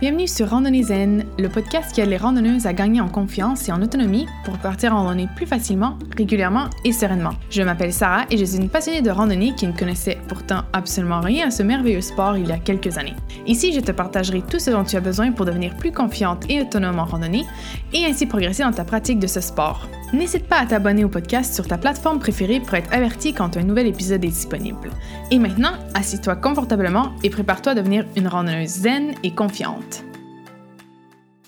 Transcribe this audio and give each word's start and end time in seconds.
Bienvenue 0.00 0.28
sur 0.28 0.50
Randonnée 0.50 0.84
Zen, 0.84 1.24
le 1.40 1.48
podcast 1.48 1.92
qui 1.92 2.00
aide 2.00 2.08
les 2.08 2.18
randonneuses 2.18 2.66
à 2.66 2.72
gagner 2.72 3.00
en 3.00 3.08
confiance 3.08 3.68
et 3.68 3.72
en 3.72 3.82
autonomie 3.82 4.28
pour 4.44 4.56
partir 4.56 4.94
en 4.94 5.02
randonnée 5.02 5.26
plus 5.34 5.44
facilement, 5.44 5.98
régulièrement 6.16 6.70
et 6.84 6.92
sereinement. 6.92 7.32
Je 7.50 7.62
m'appelle 7.62 7.92
Sarah 7.92 8.24
et 8.30 8.36
je 8.36 8.44
suis 8.44 8.58
une 8.58 8.68
passionnée 8.68 9.02
de 9.02 9.10
randonnée 9.10 9.56
qui 9.56 9.66
ne 9.66 9.76
connaissait 9.76 10.18
pourtant 10.28 10.62
absolument 10.72 11.20
rien 11.20 11.48
à 11.48 11.50
ce 11.50 11.64
merveilleux 11.64 12.00
sport 12.00 12.36
il 12.36 12.46
y 12.46 12.52
a 12.52 12.58
quelques 12.58 12.96
années. 12.96 13.16
Ici, 13.48 13.72
je 13.72 13.80
te 13.80 13.90
partagerai 13.90 14.42
tout 14.42 14.60
ce 14.60 14.70
dont 14.70 14.84
tu 14.84 14.94
as 14.94 15.00
besoin 15.00 15.32
pour 15.32 15.46
devenir 15.46 15.76
plus 15.76 15.90
confiante 15.90 16.48
et 16.48 16.60
autonome 16.60 17.00
en 17.00 17.04
randonnée 17.04 17.44
et 17.92 18.04
ainsi 18.06 18.26
progresser 18.26 18.62
dans 18.62 18.70
ta 18.70 18.84
pratique 18.84 19.18
de 19.18 19.26
ce 19.26 19.40
sport. 19.40 19.88
N'hésite 20.14 20.48
pas 20.48 20.60
à 20.60 20.66
t'abonner 20.66 21.04
au 21.04 21.10
podcast 21.10 21.54
sur 21.54 21.66
ta 21.66 21.76
plateforme 21.76 22.18
préférée 22.18 22.60
pour 22.60 22.72
être 22.72 22.90
averti 22.94 23.34
quand 23.34 23.58
un 23.58 23.62
nouvel 23.62 23.86
épisode 23.86 24.24
est 24.24 24.28
disponible. 24.28 24.90
Et 25.30 25.38
maintenant, 25.38 25.72
assis-toi 25.92 26.36
confortablement 26.36 27.12
et 27.22 27.28
prépare-toi 27.28 27.72
à 27.72 27.74
devenir 27.74 28.06
une 28.16 28.26
randonneuse 28.26 28.68
zen 28.68 29.12
et 29.22 29.34
confiante. 29.34 30.04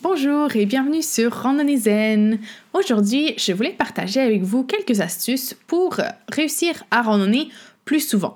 Bonjour 0.02 0.54
et 0.56 0.66
bienvenue 0.66 1.02
sur 1.02 1.32
Randonnée 1.32 1.78
Zen. 1.78 2.38
Aujourd'hui, 2.74 3.32
je 3.38 3.52
voulais 3.52 3.72
partager 3.72 4.20
avec 4.20 4.42
vous 4.42 4.64
quelques 4.64 5.00
astuces 5.00 5.54
pour 5.66 5.96
réussir 6.30 6.84
à 6.90 7.00
randonner 7.00 7.48
plus 7.90 8.08
souvent. 8.08 8.34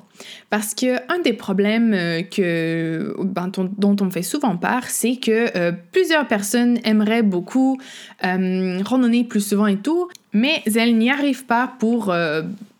Parce 0.50 0.74
que 0.74 0.96
un 1.08 1.20
des 1.20 1.32
problèmes 1.32 1.94
euh, 1.94 2.22
que, 2.22 3.14
ben, 3.20 3.52
dont 3.78 3.94
on 4.00 4.10
fait 4.10 4.24
souvent 4.24 4.56
part, 4.56 4.90
c'est 4.90 5.14
que 5.14 5.56
euh, 5.56 5.70
plusieurs 5.92 6.26
personnes 6.26 6.80
aimeraient 6.82 7.22
beaucoup 7.22 7.78
euh, 8.24 8.80
randonner 8.84 9.22
plus 9.22 9.46
souvent 9.46 9.68
et 9.68 9.76
tout, 9.76 10.08
mais 10.32 10.60
elles 10.74 10.98
n'y 10.98 11.08
arrivent 11.08 11.44
pas 11.44 11.72
pour 11.78 12.12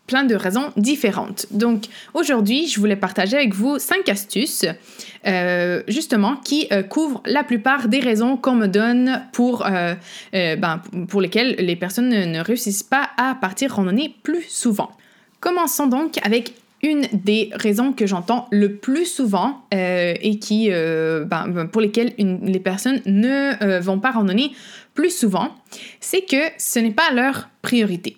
plein 0.05 0.25
de 0.25 0.35
raisons 0.35 0.73
différentes. 0.75 1.45
Donc 1.51 1.85
aujourd'hui, 2.13 2.67
je 2.67 2.77
voulais 2.77 2.97
partager 2.97 3.37
avec 3.37 3.53
vous 3.53 3.79
cinq 3.79 4.09
astuces 4.09 4.65
justement 5.87 6.35
qui 6.35 6.67
couvrent 6.89 7.23
la 7.25 7.45
plupart 7.45 7.87
des 7.87 8.01
raisons 8.01 8.35
qu'on 8.35 8.55
me 8.55 8.67
donne 8.67 9.21
pour, 9.31 9.65
ben, 10.33 10.81
pour 11.07 11.21
lesquelles 11.21 11.55
les 11.57 11.77
personnes 11.77 12.09
ne 12.09 12.39
réussissent 12.41 12.83
pas 12.83 13.11
à 13.15 13.35
partir 13.35 13.73
randonner 13.73 14.13
plus 14.23 14.43
souvent. 14.49 14.91
Commençons 15.39 15.87
donc 15.87 16.17
avec 16.23 16.53
une 16.85 17.07
des 17.11 17.49
raisons 17.53 17.93
que 17.93 18.05
j'entends 18.05 18.47
le 18.51 18.75
plus 18.75 19.05
souvent 19.05 19.65
euh, 19.73 20.13
et 20.21 20.37
qui, 20.37 20.67
euh, 20.69 21.25
ben, 21.25 21.47
ben, 21.47 21.67
pour 21.67 21.81
lesquelles 21.81 22.13
les 22.17 22.59
personnes 22.59 23.01
ne 23.07 23.63
euh, 23.63 23.79
vont 23.79 23.99
pas 23.99 24.11
randonner 24.11 24.51
plus 24.93 25.09
souvent, 25.09 25.49
c'est 25.99 26.21
que 26.21 26.37
ce 26.57 26.79
n'est 26.79 26.91
pas 26.91 27.11
leur 27.11 27.49
priorité. 27.61 28.17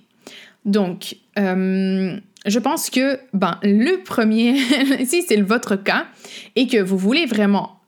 Donc, 0.65 1.15
je 1.37 2.59
pense 2.59 2.89
que 2.89 3.19
ben, 3.33 3.57
le 3.63 4.03
premier, 4.03 4.57
si 5.05 5.23
c'est 5.23 5.41
votre 5.41 5.77
cas 5.77 6.07
et 6.55 6.67
que 6.67 6.81
vous 6.81 6.97
voulez 6.97 7.25
vraiment 7.25 7.79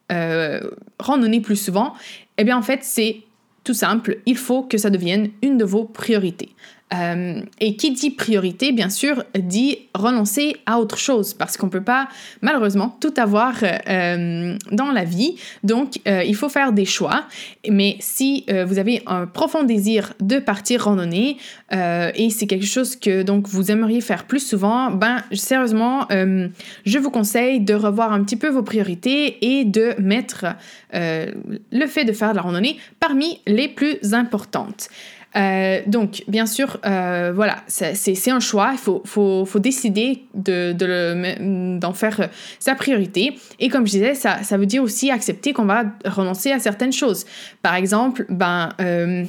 randonner 0.97 1.41
plus 1.41 1.57
souvent, 1.57 1.93
eh 2.37 2.43
bien 2.43 2.57
en 2.57 2.63
fait 2.63 2.79
c'est 2.83 3.17
tout 3.63 3.73
simple, 3.73 4.19
il 4.25 4.37
faut 4.37 4.63
que 4.63 4.77
ça 4.77 4.89
devienne 4.89 5.29
une 5.43 5.57
de 5.57 5.65
vos 5.65 5.83
priorités. 5.83 6.49
Euh, 6.91 7.41
et 7.59 7.75
qui 7.75 7.91
dit 7.91 8.09
priorité, 8.09 8.71
bien 8.71 8.89
sûr, 8.89 9.23
dit 9.37 9.77
renoncer 9.93 10.55
à 10.65 10.79
autre 10.79 10.97
chose, 10.97 11.35
parce 11.35 11.55
qu'on 11.55 11.67
ne 11.67 11.71
peut 11.71 11.83
pas, 11.83 12.07
malheureusement, 12.41 12.97
tout 12.99 13.13
avoir 13.17 13.53
euh, 13.63 14.57
dans 14.71 14.91
la 14.91 15.03
vie. 15.03 15.35
Donc, 15.63 15.99
euh, 16.07 16.23
il 16.23 16.35
faut 16.35 16.49
faire 16.49 16.73
des 16.73 16.85
choix. 16.85 17.25
Mais 17.69 17.97
si 17.99 18.45
vous 18.65 18.79
avez 18.79 19.03
un 19.05 19.27
profond 19.27 19.63
désir 19.63 20.13
de 20.19 20.39
partir 20.39 20.85
randonner, 20.85 21.37
et 21.71 22.29
c'est 22.29 22.47
quelque 22.47 22.65
chose 22.65 22.95
que 22.95 23.21
donc 23.21 23.47
vous 23.47 23.71
aimeriez 23.71 24.01
faire 24.01 24.25
plus 24.25 24.39
souvent, 24.39 24.91
ben, 24.91 25.23
sérieusement, 25.33 26.07
je 26.09 26.97
vous 26.97 27.11
conseille 27.11 27.59
de 27.59 27.73
revoir 27.73 28.13
un 28.13 28.23
petit 28.23 28.37
peu 28.37 28.49
vos 28.49 28.63
priorités 28.63 29.59
et 29.59 29.65
de 29.65 29.93
mettre 29.99 30.45
le 30.93 31.87
fait 31.87 32.05
de 32.05 32.13
faire 32.13 32.31
de 32.31 32.37
la 32.37 32.41
randonnée 32.41 32.77
parmi 32.99 33.39
les 33.45 33.67
plus 33.67 34.13
importantes. 34.13 34.89
Euh, 35.35 35.81
donc, 35.85 36.23
bien 36.27 36.45
sûr, 36.45 36.77
euh, 36.85 37.31
voilà, 37.33 37.57
c'est 37.67 38.31
un 38.31 38.39
choix. 38.39 38.71
Il 38.73 38.79
faut, 38.79 39.01
faut, 39.05 39.45
faut 39.45 39.59
décider 39.59 40.23
d'en 40.33 40.73
de, 40.73 41.95
faire 41.95 42.29
sa 42.59 42.75
priorité. 42.75 43.37
Et 43.59 43.69
comme 43.69 43.85
je 43.85 43.91
disais, 43.91 44.15
ça, 44.15 44.43
ça 44.43 44.57
veut 44.57 44.65
dire 44.65 44.83
aussi 44.83 45.11
accepter 45.11 45.53
qu'on 45.53 45.65
va 45.65 45.83
renoncer 46.05 46.51
à 46.51 46.59
certaines 46.59 46.93
choses. 46.93 47.25
Par 47.61 47.75
exemple, 47.75 48.25
ben, 48.29 48.69
euh, 48.81 49.25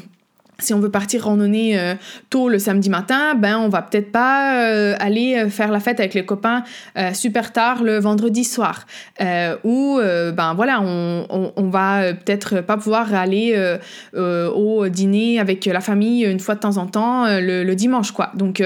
si 0.62 0.74
on 0.74 0.80
veut 0.80 0.90
partir 0.90 1.24
randonner 1.24 1.78
euh, 1.78 1.94
tôt 2.28 2.48
le 2.48 2.58
samedi 2.58 2.90
matin, 2.90 3.34
ben 3.34 3.58
on 3.58 3.68
va 3.68 3.82
peut-être 3.82 4.12
pas 4.12 4.64
euh, 4.64 4.94
aller 4.98 5.36
euh, 5.36 5.48
faire 5.48 5.70
la 5.70 5.80
fête 5.80 6.00
avec 6.00 6.14
les 6.14 6.24
copains 6.24 6.64
super 7.12 7.52
tard 7.52 7.82
le 7.82 7.98
vendredi 7.98 8.44
soir. 8.44 8.86
ou 9.64 10.00
ben 10.00 10.54
voilà, 10.54 10.80
on, 10.82 11.52
on, 11.56 11.68
va 11.68 12.12
peut-être 12.12 12.60
pas 12.60 12.76
pouvoir 12.76 13.14
aller 13.14 13.78
au 14.14 14.88
dîner 14.88 15.40
avec 15.40 15.64
la 15.66 15.80
famille 15.80 16.24
une 16.24 16.40
fois 16.40 16.54
de 16.54 16.60
temps 16.60 16.76
en 16.76 16.86
temps 16.86 17.26
le, 17.26 17.64
le 17.64 17.74
dimanche 17.74 18.12
quoi. 18.12 18.30
Donc 18.34 18.62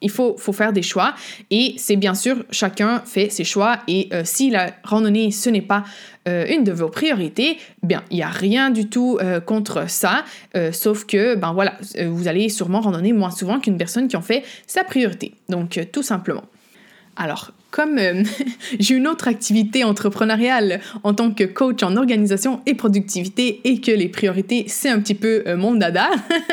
il 0.00 0.10
faut, 0.10 0.36
faire 0.52 0.72
des 0.72 0.82
choix 0.82 1.14
et 1.50 1.74
c'est 1.76 1.96
bien 1.96 2.14
sûr 2.14 2.44
chacun 2.50 3.00
fait 3.00 3.30
ses 3.30 3.44
choix 3.44 3.78
et 3.88 4.08
si 4.24 4.50
la 4.50 4.70
randonnée 4.84 5.30
ce 5.30 5.50
n'est 5.50 5.62
pas 5.62 5.84
euh, 6.28 6.44
une 6.48 6.64
de 6.64 6.72
vos 6.72 6.88
priorités, 6.88 7.58
bien, 7.82 8.04
il 8.10 8.16
n'y 8.16 8.22
a 8.22 8.28
rien 8.28 8.70
du 8.70 8.88
tout 8.88 9.18
euh, 9.20 9.40
contre 9.40 9.88
ça, 9.88 10.24
euh, 10.56 10.72
sauf 10.72 11.06
que, 11.06 11.36
ben 11.36 11.52
voilà, 11.52 11.74
vous 12.06 12.28
allez 12.28 12.48
sûrement 12.48 12.80
randonner 12.80 13.12
moins 13.12 13.30
souvent 13.30 13.60
qu'une 13.60 13.78
personne 13.78 14.08
qui 14.08 14.16
en 14.16 14.20
fait 14.20 14.44
sa 14.66 14.84
priorité. 14.84 15.34
Donc, 15.48 15.80
tout 15.92 16.02
simplement. 16.02 16.44
Alors, 17.16 17.52
comme 17.70 17.98
euh, 17.98 18.22
j'ai 18.78 18.94
une 18.94 19.06
autre 19.06 19.28
activité 19.28 19.84
entrepreneuriale 19.84 20.80
en 21.02 21.14
tant 21.14 21.30
que 21.30 21.44
coach 21.44 21.82
en 21.82 21.96
organisation 21.96 22.60
et 22.66 22.74
productivité 22.74 23.60
et 23.64 23.80
que 23.80 23.90
les 23.90 24.08
priorités, 24.08 24.64
c'est 24.68 24.88
un 24.88 25.00
petit 25.00 25.14
peu 25.14 25.42
euh, 25.46 25.56
mon 25.56 25.74
dada, 25.74 26.08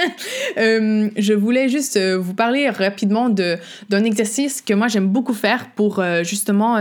euh, 0.57 1.09
je 1.17 1.33
voulais 1.33 1.69
juste 1.69 1.99
vous 1.99 2.33
parler 2.33 2.69
rapidement 2.69 3.29
d'un 3.29 4.03
exercice 4.03 4.61
que 4.61 4.73
moi 4.73 4.87
j'aime 4.87 5.07
beaucoup 5.07 5.33
faire 5.33 5.69
pour 5.75 6.03
justement 6.23 6.77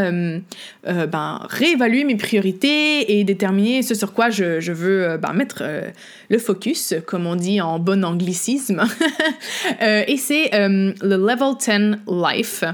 ben, 0.84 1.46
réévaluer 1.48 2.04
mes 2.04 2.16
priorités 2.16 3.18
et 3.18 3.24
déterminer 3.24 3.82
ce 3.82 3.94
sur 3.94 4.12
quoi 4.12 4.30
je, 4.30 4.60
je 4.60 4.72
veux 4.72 5.16
ben, 5.18 5.32
mettre 5.32 5.62
le 6.34 6.40
focus, 6.40 6.94
comme 7.06 7.26
on 7.26 7.36
dit 7.36 7.60
en 7.60 7.78
bon 7.78 8.04
anglicisme. 8.04 8.82
et 9.80 10.16
c'est 10.16 10.50
le 10.52 11.16
Level 11.16 11.54
10 11.58 11.98
Life. 12.08 12.64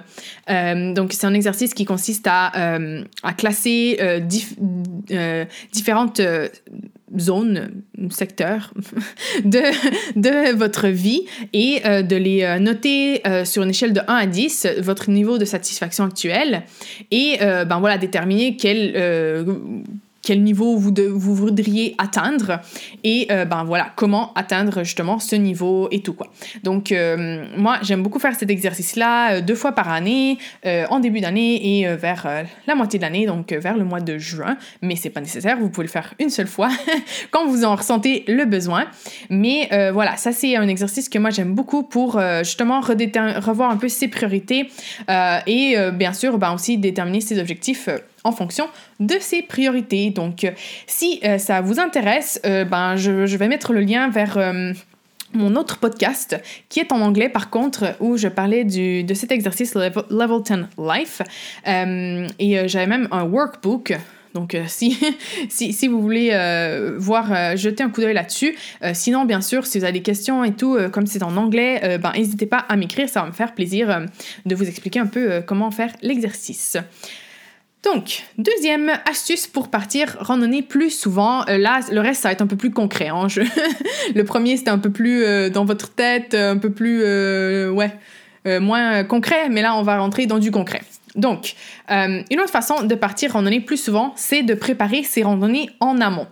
donc 0.95 1.13
c'est 1.13 1.27
un 1.27 1.35
exercice 1.35 1.75
qui 1.75 1.85
consiste 1.85 2.27
à, 2.27 2.53
euh, 2.57 3.05
à 3.23 3.33
classer 3.33 3.99
euh, 4.01 4.21
euh, 5.11 5.45
différentes 5.73 6.21
zones, 7.19 7.83
secteurs 8.11 8.73
de, 9.45 9.61
de 10.19 10.55
votre 10.55 10.89
vie 10.89 11.27
et 11.53 11.81
de 11.81 12.17
les 12.17 12.59
noter 12.61 13.23
sur 13.45 13.63
une 13.63 13.71
échelle 13.71 13.93
de 13.93 14.01
1 14.07 14.15
à 14.15 14.27
10, 14.27 14.69
votre 14.79 15.11
niveau 15.11 15.37
de 15.37 15.45
satisfaction 15.45 16.05
actuel, 16.05 16.63
et 17.11 17.39
ben 17.41 17.81
voilà, 17.81 17.99
déterminer 17.99 18.57
quel 18.57 18.93
quel 20.23 20.43
niveau 20.43 20.77
vous, 20.77 20.93
vous 21.15 21.35
voudriez 21.35 21.95
atteindre 21.99 22.61
et 23.05 23.27
euh, 23.31 23.45
ben 23.45 23.65
voilà 23.65 23.91
comment 23.97 24.33
atteindre 24.35 24.83
justement 24.85 25.19
ce 25.19 25.37
niveau 25.37 25.89
et 25.91 26.01
tout 26.01 26.13
quoi. 26.13 26.29
Donc 26.63 26.93
euh, 26.93 27.47
moi 27.57 27.79
j'aime 27.83 28.03
beaucoup 28.03 28.19
faire 28.19 28.35
cet 28.35 28.51
exercice 28.51 28.97
là 28.97 29.33
euh, 29.33 29.41
deux 29.41 29.55
fois 29.55 29.73
par 29.73 29.89
année 29.89 30.39
en 30.65 31.01
début 31.01 31.21
d'année 31.21 31.81
et 31.81 31.97
vers 31.97 32.27
la 32.67 32.75
moitié 32.75 32.99
de 32.99 33.05
l'année 33.05 33.27
donc 33.27 33.53
vers 33.53 33.77
le 33.77 33.85
mois 33.85 34.01
de 34.01 34.19
juin 34.19 34.57
mais 34.83 34.97
c'est 34.97 35.11
pas 35.11 35.21
nécessaire 35.21 35.59
vous 35.59 35.71
pouvez 35.71 35.87
le 35.87 35.91
faire 35.91 36.15
une 36.19 36.31
seule 36.31 36.47
fois 36.47 36.69
quand 37.31 37.47
vous 37.47 37.65
en 37.65 37.75
ressentez 37.77 38.25
le 38.29 38.45
besoin 38.45 38.87
mais 39.31 39.69
voilà 39.93 40.17
ça 40.17 40.33
c'est 40.33 40.57
un 40.57 40.69
exercice 40.69 41.09
que 41.09 41.19
moi 41.19 41.31
j'aime 41.31 41.55
beaucoup 41.55 41.83
pour 41.83 42.21
justement 42.41 42.81
revoir 42.81 43.71
un 43.71 43.77
peu 43.77 43.89
ses 43.89 44.09
priorités 44.09 44.71
et 45.47 45.77
bien 45.93 46.13
sûr 46.13 46.39
ben 46.39 46.53
aussi 46.53 46.79
déterminer 46.79 47.21
ses 47.21 47.39
objectifs 47.41 47.89
en 48.25 48.33
fonction 48.33 48.69
de 48.99 49.17
ses 49.21 49.43
priorités. 49.43 50.11
Donc, 50.11 50.45
euh, 50.45 50.51
si 50.87 51.21
euh, 51.25 51.39
ça 51.39 51.61
vous 51.61 51.81
intéresse, 51.81 52.41
euh, 52.45 52.65
ben, 52.65 52.97
je, 52.97 53.37
vais 53.37 53.49
mettre 53.49 53.73
le 53.73 53.81
lien 53.81 54.11
vers 54.11 54.39
mon 55.33 55.55
autre 55.57 55.79
podcast 55.79 56.37
qui 56.69 56.81
est 56.81 56.93
en 56.93 57.01
anglais 57.01 57.29
par 57.29 57.49
contre 57.49 57.95
où 58.01 58.17
je 58.17 58.29
parlais 58.29 58.65
du, 58.65 59.05
de 59.05 59.15
cet 59.15 59.33
exercice 59.33 59.75
Level, 59.75 60.43
10 60.43 60.55
Life 60.79 61.23
et 61.67 62.69
j'avais 62.69 62.87
même 62.87 63.09
un 63.11 63.23
workbook 63.23 63.97
donc, 64.35 64.57
si, 64.67 64.99
si, 65.49 65.73
si, 65.73 65.89
vous 65.89 66.03
voulez 66.03 66.31
voir, 66.99 67.57
jeter 67.57 67.83
un 67.83 67.91
coup 67.91 68.01
d'œil 68.01 68.15
là-dessus. 68.15 68.57
sinon, 68.93 69.25
bien 69.25 69.41
sûr, 69.41 69.67
si 69.67 69.79
vous 69.79 69.85
avez 69.85 69.95
des 69.95 70.03
questions 70.03 70.45
et 70.45 70.53
tout, 70.53 70.77
comme 70.93 71.07
c'est 71.07 71.23
en 71.23 71.37
anglais, 71.37 71.99
ben, 71.99 72.13
n'hésitez 72.13 72.47
pas 72.47 72.59
à 72.69 72.77
m'écrire, 72.77 73.09
ça 73.09 73.23
va 73.23 73.29
me 73.29 73.33
faire 73.33 73.55
plaisir 73.55 74.07
de 74.45 74.55
vous 74.55 74.69
expliquer 74.69 75.01
un 75.01 75.07
peu 75.07 75.43
comment 75.47 75.71
faire 75.71 75.93
l'exercice. 76.03 76.77
Donc, 77.83 78.25
deuxième 78.37 78.91
astuce 79.07 79.47
pour 79.47 79.69
partir 79.69 80.17
randonner 80.21 80.63
plus 80.63 80.91
souvent. 80.91 81.47
Euh, 81.49 81.57
là, 81.57 81.81
le 81.91 82.01
reste, 82.01 82.23
ça 82.23 82.29
va 82.29 82.33
être 82.33 82.43
un 82.43 82.47
peu 82.47 82.57
plus 82.57 82.71
concret. 82.71 83.09
Hein. 83.09 83.27
le 84.15 84.23
premier, 84.25 84.57
c'était 84.57 84.71
un 84.71 84.79
peu 84.79 84.91
plus 84.91 85.25
euh, 85.25 85.49
dans 85.49 85.65
votre 85.65 85.91
tête, 85.91 86.35
un 86.35 86.59
peu 86.59 86.71
plus, 86.71 87.01
euh, 87.03 87.71
ouais, 87.71 87.93
moins 88.61 89.05
concret. 89.05 89.49
Mais 89.49 89.63
là, 89.63 89.77
on 89.77 89.83
va 89.83 89.99
rentrer 89.99 90.27
dans 90.27 90.39
du 90.39 90.51
concret. 90.51 90.83
Donc, 91.17 91.55
euh, 91.91 92.23
une 92.31 92.41
autre 92.41 92.51
façon 92.51 92.83
de 92.85 92.95
partir 92.95 93.33
randonnée 93.33 93.61
plus 93.61 93.83
souvent, 93.83 94.13
c'est 94.17 94.43
de 94.43 94.55
préparer 94.55 95.03
ces 95.03 95.23
randonnées 95.23 95.71
en 95.81 96.01
amont. 96.01 96.27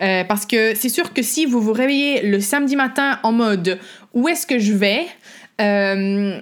Euh, 0.00 0.24
parce 0.24 0.46
que 0.46 0.74
c'est 0.74 0.88
sûr 0.88 1.12
que 1.12 1.22
si 1.22 1.44
vous 1.44 1.60
vous 1.60 1.72
réveillez 1.72 2.22
le 2.22 2.40
samedi 2.40 2.76
matin 2.76 3.18
en 3.22 3.32
mode 3.32 3.78
où 4.14 4.28
est-ce 4.28 4.46
que 4.46 4.58
je 4.58 4.72
vais, 4.72 5.06
euh, 5.60 6.40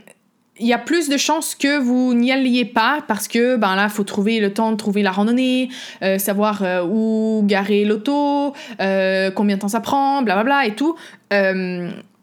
il 0.61 0.67
y 0.67 0.73
a 0.73 0.79
plus 0.79 1.09
de 1.09 1.17
chances 1.17 1.55
que 1.55 1.79
vous 1.79 2.15
n'y 2.15 2.31
alliez 2.31 2.65
pas 2.65 3.01
parce 3.09 3.29
que 3.29 3.57
ben 3.57 3.75
là, 3.77 3.85
il 3.85 3.91
faut 3.91 4.05
trouver 4.05 4.41
le 4.41 4.53
temps 4.53 4.71
de 4.71 4.77
trouver 4.77 5.03
la 5.03 5.11
randonnée, 5.11 5.71
savoir 6.19 6.63
où 6.87 7.43
garer 7.47 7.85
l'auto, 7.85 8.53
combien 8.79 9.57
de 9.57 9.61
temps 9.61 9.69
ça 9.69 9.81
prend, 9.81 10.23
blablabla 10.23 10.67
et 10.67 10.75
tout. 10.75 10.97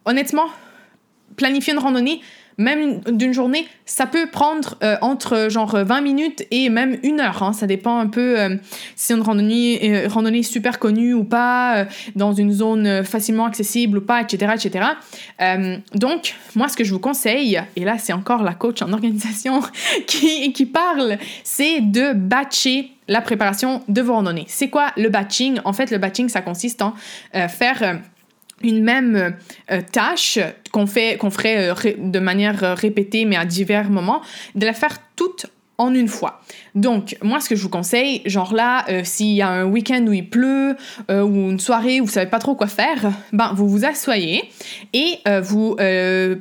honnêtement, 0.05 0.47
planifier 1.35 1.73
une 1.73 1.79
randonnée, 1.79 2.21
même 2.57 3.01
d'une 3.01 3.33
journée, 3.33 3.67
ça 3.85 4.07
peut 4.07 4.27
prendre 4.27 4.75
euh, 4.81 4.97
entre 5.01 5.47
genre 5.49 5.77
20 5.77 6.01
minutes 6.01 6.45
et 6.49 6.69
même 6.69 6.97
une 7.03 7.19
heure. 7.19 7.43
Hein. 7.43 7.53
Ça 7.53 7.67
dépend 7.67 7.99
un 7.99 8.07
peu 8.07 8.39
euh, 8.39 8.55
si 8.95 9.13
une 9.13 9.21
randonnée, 9.21 10.05
euh, 10.05 10.07
randonnée 10.07 10.41
super 10.41 10.79
connue 10.79 11.13
ou 11.13 11.23
pas, 11.23 11.85
dans 12.15 12.33
une 12.33 12.51
zone 12.51 13.03
facilement 13.03 13.45
accessible 13.45 13.99
ou 13.99 14.01
pas, 14.01 14.21
etc. 14.21 14.53
etc. 14.55 14.85
donc, 15.93 16.35
moi, 16.55 16.67
ce 16.67 16.75
que 16.75 16.83
je 16.83 16.91
vous 16.91 16.99
conseille, 16.99 17.61
et 17.75 17.83
là, 17.83 17.97
c'est 17.97 18.13
encore 18.13 18.43
la 18.43 18.53
coach 18.53 18.81
en 18.81 18.91
organisation 18.97 19.61
qui, 20.07 20.51
qui 20.53 20.65
parle, 20.65 21.17
c'est 21.43 21.81
de 21.81 22.13
batcher 22.13 22.91
la 23.07 23.21
préparation 23.21 23.83
de 23.87 24.01
vos 24.01 24.13
randonnées. 24.13 24.45
C'est 24.47 24.69
quoi 24.69 24.91
le 24.97 25.09
batching? 25.09 25.59
En 25.63 25.73
fait, 25.73 25.91
le 25.91 25.97
batching, 25.97 26.27
ça 26.27 26.41
consiste 26.41 26.81
en 26.81 26.93
faire 27.31 28.01
une 28.61 28.83
même 28.83 29.35
euh, 29.71 29.81
tâche 29.91 30.39
qu'on 30.71 30.87
fait 30.87 31.17
qu'on 31.17 31.29
ferait 31.29 31.69
euh, 31.69 31.93
de 31.97 32.19
manière 32.19 32.63
euh, 32.63 32.73
répétée 32.73 33.25
mais 33.25 33.35
à 33.35 33.45
divers 33.45 33.89
moments 33.89 34.21
de 34.55 34.65
la 34.65 34.73
faire 34.73 34.97
toute 35.15 35.47
en 35.79 35.93
une 35.93 36.07
fois. 36.07 36.41
Donc, 36.73 37.15
moi, 37.21 37.39
ce 37.39 37.49
que 37.49 37.55
je 37.55 37.61
vous 37.61 37.69
conseille, 37.69 38.23
genre 38.25 38.51
là, 38.55 38.83
s'il 39.03 39.35
y 39.35 39.43
a 39.43 39.47
un 39.47 39.65
week-end 39.65 40.03
où 40.07 40.11
il 40.11 40.27
pleut 40.27 40.75
ou 41.07 41.51
une 41.51 41.59
soirée 41.59 42.01
où 42.01 42.05
vous 42.05 42.11
savez 42.11 42.31
pas 42.31 42.39
trop 42.39 42.55
quoi 42.55 42.65
faire, 42.65 43.11
ben, 43.31 43.53
vous 43.53 43.69
vous 43.69 43.85
asseyez 43.85 44.49
et 44.93 45.19
vous 45.43 45.75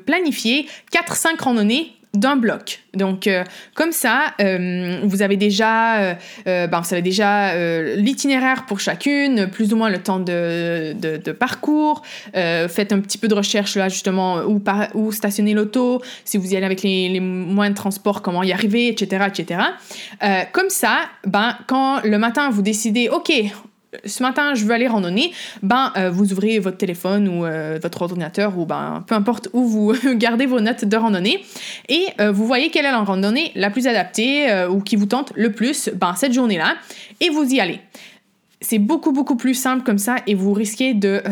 planifiez 0.07 0.67
4-5 0.91 1.39
randonnées 1.39 1.96
d'un 2.17 2.37
bloc. 2.37 2.81
Donc, 2.95 3.27
euh, 3.27 3.45
comme 3.75 3.93
ça, 3.93 4.35
euh, 4.41 5.01
vous 5.05 5.23
avez 5.23 5.37
déjà, 5.37 5.99
euh, 6.01 6.67
ben, 6.67 6.81
vous 6.81 7.01
déjà 7.01 7.55
l'itinéraire 7.97 8.67
pour 8.67 8.81
chacune, 8.81 9.49
plus 9.49 9.73
ou 9.73 9.77
moins 9.77 9.91
le 9.91 9.99
temps 9.99 10.19
de, 10.19 11.33
parcours. 11.33 12.03
faites 12.33 12.93
un 12.93 13.01
petit 13.01 13.19
peu 13.19 13.29
de 13.29 13.35
recherche 13.35 13.77
là, 13.77 13.89
justement, 13.89 14.43
où 14.95 15.13
stationner 15.13 15.55
l'auto, 15.55 16.01
si 16.25 16.39
vous 16.39 16.53
y 16.53 16.57
allez 16.57 16.67
avec 16.67 16.83
les, 16.83 17.09
les, 17.09 17.21
moyens 17.21 17.75
de 17.75 17.81
transport, 17.81 18.23
comment 18.23 18.43
y 18.43 18.53
arriver, 18.53 18.89
etc. 18.89 19.27
etc. 19.29 19.61
comme 20.53 20.71
ça, 20.71 21.01
ben, 21.27 21.57
quand 21.67 22.03
le 22.05 22.19
matin 22.19 22.51
vous 22.51 22.63
décidez, 22.63 23.09
OK, 23.09 23.33
ce 24.05 24.23
matin, 24.23 24.55
je 24.55 24.65
veux 24.65 24.73
aller 24.73 24.89
randonner, 24.89 25.33
ben, 25.63 25.93
euh, 25.97 26.11
vous 26.11 26.33
ouvrez 26.33 26.59
votre 26.59 26.77
téléphone 26.77 27.29
ou 27.29 27.45
euh, 27.45 27.79
votre 27.83 28.03
ordinateur 28.03 28.59
ou 28.59 28.67
ben, 28.67 29.05
peu 29.07 29.15
importe 29.15 29.49
où 29.53 29.65
vous 29.65 29.95
gardez 30.15 30.47
vos 30.47 30.61
notes 30.61 30.85
de 30.85 30.97
randonnée. 30.97 31.45
Et 31.89 32.07
euh, 32.21 32.33
vous 32.33 32.47
voyez 32.47 32.71
quelle 32.71 32.87
est 32.87 32.91
la 32.91 33.01
randonnée 33.01 33.53
la 33.55 33.71
plus 33.71 33.87
adaptée 33.87 34.67
ou 34.71 34.81
qui 34.81 34.97
vous 34.97 35.07
tente 35.07 35.33
le 35.37 35.53
plus 35.53 35.91
ben, 35.95 36.15
cette 36.17 36.33
journée-là. 36.33 36.77
Et 37.21 37.31
vous 37.31 37.45
y 37.45 37.61
allez. 37.61 37.81
C'est 38.61 38.79
beaucoup, 38.79 39.13
beaucoup 39.13 39.37
plus 39.37 39.55
simple 39.55 39.85
comme 39.85 39.99
ça 39.99 40.17
et 40.27 40.35
vous 40.35 40.53
risquez 40.53 40.95
de 40.95 41.23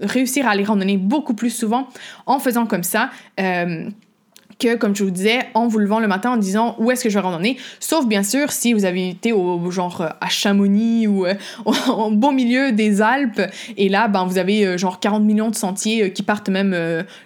réussir 0.00 0.46
à 0.46 0.50
aller 0.50 0.64
randonner 0.64 0.96
beaucoup 0.96 1.34
plus 1.34 1.50
souvent 1.50 1.88
en 2.26 2.38
faisant 2.38 2.66
comme 2.66 2.82
ça 2.82 3.10
que, 4.58 4.76
comme 4.76 4.94
je 4.94 5.04
vous 5.04 5.10
disais, 5.10 5.40
en 5.54 5.66
vous 5.66 5.78
levant 5.78 6.00
le 6.00 6.08
matin 6.08 6.32
en 6.32 6.36
disant 6.36 6.76
où 6.78 6.90
est-ce 6.90 7.04
que 7.04 7.10
je 7.10 7.14
vais 7.14 7.20
randonner, 7.20 7.56
sauf 7.80 8.06
bien 8.06 8.22
sûr 8.22 8.52
si 8.52 8.72
vous 8.72 8.84
avez 8.84 9.08
été 9.08 9.32
au 9.32 9.70
genre 9.70 10.02
à 10.20 10.28
Chamonix 10.28 11.06
ou 11.06 11.26
euh, 11.26 11.34
au 11.64 12.10
beau 12.10 12.32
milieu 12.32 12.72
des 12.72 13.02
Alpes, 13.02 13.42
et 13.76 13.88
là, 13.88 14.08
ben, 14.08 14.24
vous 14.24 14.38
avez 14.38 14.66
euh, 14.66 14.78
genre 14.78 15.00
40 15.00 15.24
millions 15.24 15.50
de 15.50 15.54
sentiers 15.54 16.04
euh, 16.04 16.08
qui 16.08 16.22
partent 16.22 16.48
même 16.48 16.74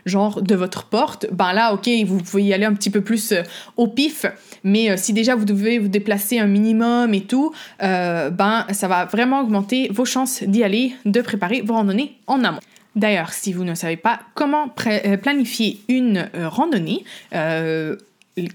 genre 0.07 0.43
de 0.43 0.55
votre 0.55 0.85
porte, 0.85 1.27
ben 1.33 1.53
là, 1.53 1.73
ok, 1.73 1.89
vous 2.07 2.19
pouvez 2.19 2.45
y 2.45 2.55
aller 2.55 2.65
un 2.65 2.75
petit 2.75 2.91
peu 2.91 3.01
plus 3.01 3.35
au 3.77 3.87
pif, 3.87 4.27
mais 4.65 4.97
si 4.97 5.13
déjà 5.13 5.35
vous 5.35 5.45
devez 5.45 5.79
vous 5.79 5.89
déplacer 5.89 6.39
un 6.39 6.47
minimum 6.47 7.15
et 7.15 7.23
tout, 7.23 7.53
ben 7.81 8.67
ça 8.71 8.89
va 8.89 9.05
vraiment 9.07 9.41
augmenter 9.41 9.89
vos 9.93 10.05
chances 10.05 10.43
d'y 10.43 10.63
aller, 10.63 10.95
de 11.05 11.21
préparer 11.21 11.63
vos 11.63 11.75
randonnées 11.75 12.17
en 12.27 12.45
amont. 12.45 12.61
D'ailleurs, 12.97 13.33
si 13.33 13.53
vous 13.53 13.65
ne 13.65 13.75
savez 13.75 13.97
pas 13.97 14.21
comment 14.35 14.75
euh, 14.87 15.17
planifier 15.17 15.81
une 15.89 16.29
euh, 16.35 16.49
randonnée, 16.49 17.05
euh, 17.35 17.97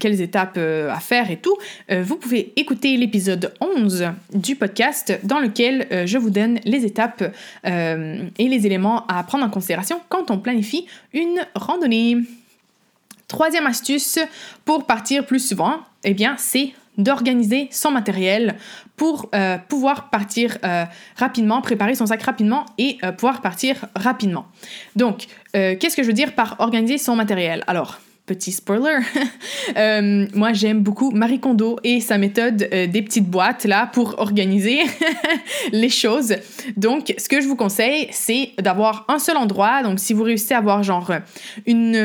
quelles 0.00 0.22
étapes 0.22 0.56
à 0.56 0.98
faire 0.98 1.30
et 1.30 1.36
tout, 1.36 1.54
vous 1.90 2.16
pouvez 2.16 2.54
écouter 2.56 2.96
l'épisode 2.96 3.52
11 3.60 4.12
du 4.32 4.56
podcast 4.56 5.18
dans 5.24 5.40
lequel 5.40 6.06
je 6.06 6.16
vous 6.16 6.30
donne 6.30 6.58
les 6.64 6.86
étapes 6.86 7.22
et 7.64 8.48
les 8.48 8.64
éléments 8.64 9.06
à 9.08 9.22
prendre 9.24 9.44
en 9.44 9.50
considération 9.50 10.00
quand 10.08 10.30
on 10.30 10.38
planifie 10.38 10.86
une 11.12 11.46
randonnée. 11.54 12.16
Troisième 13.28 13.66
astuce 13.66 14.18
pour 14.64 14.86
partir 14.86 15.26
plus 15.26 15.46
souvent, 15.46 15.80
eh 16.02 16.14
bien, 16.14 16.36
c'est 16.38 16.72
d'organiser 16.98 17.68
son 17.70 17.90
matériel 17.90 18.56
pour 18.96 19.28
euh, 19.34 19.58
pouvoir 19.68 20.10
partir 20.10 20.58
euh, 20.64 20.84
rapidement, 21.16 21.60
préparer 21.60 21.94
son 21.94 22.06
sac 22.06 22.22
rapidement 22.22 22.64
et 22.78 22.98
euh, 23.04 23.12
pouvoir 23.12 23.40
partir 23.40 23.86
rapidement. 23.96 24.46
Donc, 24.96 25.26
qu'est-ce 25.52 25.94
que 25.96 26.02
je 26.02 26.08
veux 26.08 26.14
dire 26.14 26.34
par 26.34 26.56
organiser 26.58 26.98
son 26.98 27.14
matériel? 27.14 27.62
Alors, 27.68 28.00
petit 28.26 28.50
spoiler, 28.50 28.98
moi 30.34 30.52
j'aime 30.52 30.80
beaucoup 30.80 31.12
Marie 31.12 31.38
Kondo 31.38 31.78
et 31.84 32.00
sa 32.00 32.18
méthode 32.18 32.56
des 32.56 33.02
petites 33.02 33.28
boîtes 33.28 33.64
là 33.64 33.86
pour 33.86 34.18
organiser 34.18 34.80
les 35.72 35.88
choses. 35.88 36.34
Donc, 36.76 37.14
ce 37.16 37.28
que 37.28 37.40
je 37.40 37.46
vous 37.46 37.54
conseille, 37.54 38.08
c'est 38.10 38.50
d'avoir 38.58 39.04
un 39.06 39.20
seul 39.20 39.36
endroit. 39.36 39.84
Donc, 39.84 40.00
si 40.00 40.12
vous 40.12 40.24
réussissez 40.24 40.54
à 40.54 40.58
avoir 40.58 40.82
genre 40.82 41.12
une 41.66 41.96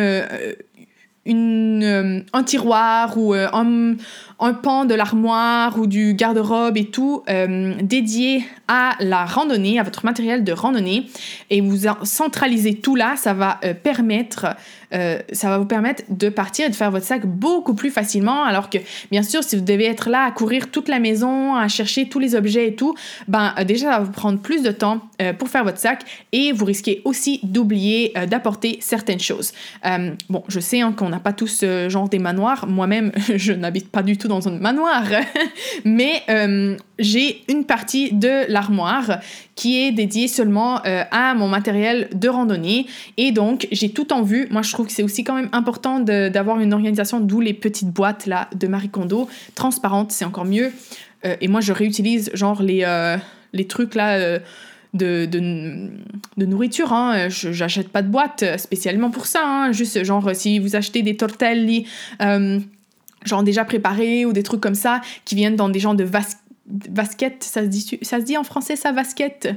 une, 1.25 2.23
un 2.33 2.43
tiroir 2.43 3.17
ou 3.17 3.33
un, 3.33 3.95
un 4.39 4.53
pan 4.53 4.85
de 4.85 4.95
l'armoire 4.95 5.77
ou 5.77 5.85
du 5.85 6.13
garde-robe 6.13 6.77
et 6.77 6.85
tout 6.85 7.23
euh, 7.29 7.73
dédié 7.81 8.45
à 8.67 8.95
la 8.99 9.25
randonnée, 9.25 9.79
à 9.79 9.83
votre 9.83 10.05
matériel 10.05 10.43
de 10.43 10.51
randonnée, 10.51 11.07
et 11.49 11.61
vous 11.61 11.87
centralisez 12.03 12.75
tout 12.75 12.95
là, 12.95 13.15
ça 13.17 13.33
va 13.33 13.59
euh, 13.63 13.73
permettre 13.73 14.55
euh, 14.93 15.19
ça 15.31 15.49
va 15.49 15.57
vous 15.57 15.65
permettre 15.65 16.03
de 16.09 16.29
partir 16.29 16.65
et 16.67 16.69
de 16.69 16.75
faire 16.75 16.91
votre 16.91 17.05
sac 17.05 17.25
beaucoup 17.25 17.73
plus 17.73 17.91
facilement. 17.91 18.43
Alors 18.43 18.69
que, 18.69 18.77
bien 19.11 19.23
sûr, 19.23 19.43
si 19.43 19.55
vous 19.55 19.63
devez 19.63 19.85
être 19.85 20.09
là 20.09 20.23
à 20.23 20.31
courir 20.31 20.71
toute 20.71 20.87
la 20.87 20.99
maison, 20.99 21.55
à 21.55 21.67
chercher 21.67 22.09
tous 22.09 22.19
les 22.19 22.35
objets 22.35 22.67
et 22.67 22.75
tout, 22.75 22.95
ben 23.27 23.53
déjà, 23.65 23.91
ça 23.91 23.99
va 23.99 24.03
vous 24.03 24.11
prendre 24.11 24.39
plus 24.39 24.61
de 24.61 24.71
temps 24.71 25.01
pour 25.37 25.49
faire 25.49 25.63
votre 25.63 25.77
sac 25.77 26.03
et 26.31 26.51
vous 26.51 26.65
risquez 26.65 27.01
aussi 27.05 27.39
d'oublier 27.43 28.13
d'apporter 28.27 28.77
certaines 28.81 29.19
choses. 29.19 29.51
bon, 30.29 30.43
je 30.47 30.59
sais 30.59 30.81
hein, 30.81 30.93
qu'on 30.95 31.09
n'a 31.09 31.19
pas 31.19 31.33
tous 31.33 31.47
ce 31.47 31.89
genre 31.89 32.09
des 32.09 32.19
manoirs. 32.19 32.67
Moi-même, 32.67 33.11
je 33.35 33.53
n'habite 33.53 33.89
pas 33.89 34.03
du 34.03 34.17
tout 34.17 34.27
dans 34.27 34.47
un 34.47 34.51
manoir, 34.51 35.03
mais 35.85 36.23
euh, 36.29 36.77
j'ai 36.99 37.41
une 37.47 37.63
partie 37.63 38.11
de 38.11 38.51
l'armoire 38.51 39.19
qui 39.55 39.79
est 39.79 39.91
dédiée 39.91 40.27
seulement 40.27 40.85
euh, 40.85 41.03
à 41.11 41.33
mon 41.33 41.47
matériel 41.47 42.09
de 42.13 42.29
randonnée 42.29 42.85
et 43.17 43.31
donc 43.31 43.67
j'ai 43.71 43.89
tout 43.89 44.13
en 44.13 44.21
vue. 44.21 44.47
Moi 44.51 44.61
je 44.61 44.71
trouve 44.71 44.87
que 44.87 44.91
c'est 44.91 45.03
aussi 45.03 45.23
quand 45.23 45.35
même 45.35 45.49
important 45.53 45.99
d'avoir 45.99 46.59
une 46.59 46.73
organisation, 46.73 47.19
d'où 47.19 47.39
les 47.39 47.53
petites 47.53 47.89
boîtes 47.89 48.25
là 48.25 48.49
de 48.55 48.67
Marie 48.67 48.89
Kondo, 48.89 49.27
transparentes, 49.55 50.11
c'est 50.11 50.25
encore 50.25 50.45
mieux. 50.45 50.71
Euh, 51.25 51.35
et 51.41 51.47
moi 51.47 51.61
je 51.61 51.73
réutilise 51.73 52.29
genre 52.33 52.61
les, 52.61 52.85
les 53.53 53.67
trucs 53.67 53.95
là. 53.95 54.39
De, 54.95 55.27
de, 55.27 56.45
nourriture. 56.45 56.93
Hein. 56.93 57.29
J'achète 57.29 57.89
pas 57.89 58.01
de 58.01 58.07
boîte 58.07 58.43
spécialement 58.57 59.11
pour 59.11 59.27
ça. 59.27 59.43
Hein. 59.45 59.71
Juste, 59.71 60.03
genre, 60.03 60.31
si 60.33 60.57
vous 60.57 60.75
achetez 60.75 61.03
des 61.03 61.15
tortelli 61.15 61.85
genre 63.25 63.43
déjà 63.43 63.65
préparés 63.65 64.25
ou 64.25 64.33
des 64.33 64.43
trucs 64.43 64.61
comme 64.61 64.75
ça 64.75 65.01
qui 65.25 65.35
viennent 65.35 65.55
dans 65.55 65.69
des 65.69 65.79
genres 65.79 65.95
de 65.95 66.03
vas 66.03 66.25
basket, 66.69 67.43
ça 67.43 67.61
se 67.61 67.67
dit 67.67 67.99
ça 68.01 68.19
se 68.19 68.25
dit 68.25 68.37
en 68.37 68.43
français 68.43 68.75
ça 68.75 68.91
basket? 68.91 69.49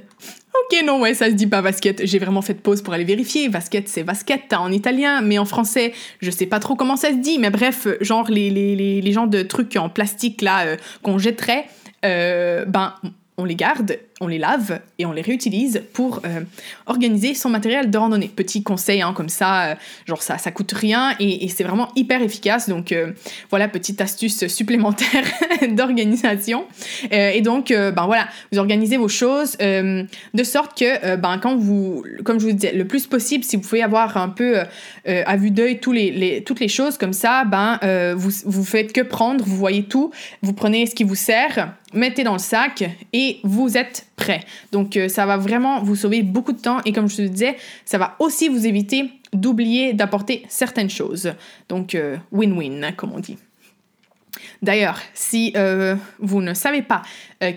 OK 0.54 0.84
non 0.84 1.00
ouais, 1.00 1.14
ça 1.14 1.26
se 1.26 1.32
dit 1.32 1.46
pas 1.46 1.62
basket. 1.62 2.06
J'ai 2.06 2.18
vraiment 2.18 2.42
fait 2.42 2.54
pause 2.54 2.82
pour 2.82 2.94
aller 2.94 3.04
vérifier. 3.04 3.48
Basket 3.48 3.88
c'est 3.88 4.02
basket 4.02 4.52
en 4.52 4.72
italien, 4.72 5.20
mais 5.20 5.38
en 5.38 5.44
français, 5.44 5.92
je 6.20 6.30
sais 6.30 6.46
pas 6.46 6.58
trop 6.58 6.74
comment 6.74 6.96
ça 6.96 7.10
se 7.10 7.16
dit, 7.16 7.38
mais 7.38 7.50
bref, 7.50 7.86
genre 8.00 8.30
les 8.30 8.50
les 8.50 8.74
les, 8.76 9.00
les 9.00 9.12
genres 9.12 9.28
de 9.28 9.42
trucs 9.42 9.76
en 9.76 9.88
plastique 9.88 10.42
là 10.42 10.64
euh, 10.64 10.76
qu'on 11.02 11.18
jetterait 11.18 11.66
euh, 12.04 12.64
ben 12.64 12.94
on 13.38 13.44
les 13.44 13.56
garde, 13.56 13.98
on 14.22 14.28
les 14.28 14.38
lave 14.38 14.80
et 14.98 15.04
on 15.04 15.12
les 15.12 15.20
réutilise 15.20 15.82
pour 15.92 16.20
euh, 16.24 16.40
organiser 16.86 17.34
son 17.34 17.50
matériel 17.50 17.90
de 17.90 17.98
randonnée. 17.98 18.30
Petit 18.34 18.62
conseil, 18.62 19.02
hein, 19.02 19.12
comme 19.14 19.28
ça, 19.28 19.64
euh, 19.64 19.74
genre 20.06 20.22
ça, 20.22 20.38
ça 20.38 20.52
coûte 20.52 20.72
rien 20.72 21.14
et, 21.18 21.48
c'est 21.48 21.64
vraiment 21.64 21.88
hyper 21.96 22.22
efficace. 22.22 22.68
Donc 22.68 22.92
euh, 22.92 23.12
voilà, 23.50 23.66
petite 23.66 24.00
astuce 24.00 24.46
supplémentaire 24.46 25.24
d'organisation. 25.70 26.64
et 27.10 27.40
donc, 27.40 27.70
ben 27.70 28.06
voilà, 28.06 28.28
vous 28.52 28.58
organisez 28.58 28.96
vos 28.96 29.08
choses 29.08 29.56
de 29.58 30.44
sorte 30.44 30.78
que, 30.78 31.16
ben 31.16 31.38
quand 31.38 31.56
vous, 31.56 32.04
comme 32.24 32.38
je 32.38 32.46
vous 32.46 32.52
disais, 32.52 32.72
le 32.72 32.86
plus 32.86 33.06
possible, 33.06 33.42
si 33.42 33.56
vous 33.56 33.62
pouvez 33.62 33.82
avoir 33.82 34.16
un 34.16 34.28
peu 34.28 34.60
à 35.04 35.36
vue 35.36 35.50
d'œil 35.50 35.80
toutes 35.80 36.60
les 36.60 36.68
choses 36.68 36.96
comme 36.96 37.12
ça, 37.12 37.44
ben 37.44 37.80
vous, 38.14 38.30
vous 38.44 38.64
faites 38.64 38.92
que 38.92 39.00
prendre, 39.00 39.44
vous 39.44 39.56
voyez 39.56 39.82
tout, 39.82 40.12
vous 40.42 40.52
prenez 40.52 40.86
ce 40.86 40.94
qui 40.94 41.04
vous 41.04 41.16
sert 41.16 41.72
mettez 41.92 42.24
dans 42.24 42.32
le 42.32 42.38
sac 42.38 42.84
et 43.12 43.38
vous 43.44 43.76
êtes 43.76 44.06
prêt. 44.16 44.40
Donc 44.70 44.96
euh, 44.96 45.08
ça 45.08 45.26
va 45.26 45.36
vraiment 45.36 45.82
vous 45.82 45.96
sauver 45.96 46.22
beaucoup 46.22 46.52
de 46.52 46.60
temps 46.60 46.80
et 46.84 46.92
comme 46.92 47.08
je 47.08 47.16
te 47.16 47.22
disais, 47.22 47.56
ça 47.84 47.98
va 47.98 48.16
aussi 48.18 48.48
vous 48.48 48.66
éviter 48.66 49.10
d'oublier 49.32 49.92
d'apporter 49.92 50.44
certaines 50.48 50.90
choses. 50.90 51.32
Donc 51.68 51.94
euh, 51.94 52.16
win-win, 52.32 52.94
comme 52.96 53.12
on 53.12 53.20
dit. 53.20 53.38
D'ailleurs, 54.62 54.98
si 55.12 55.52
euh, 55.56 55.94
vous 56.18 56.40
ne 56.40 56.54
savez 56.54 56.82
pas 56.82 57.02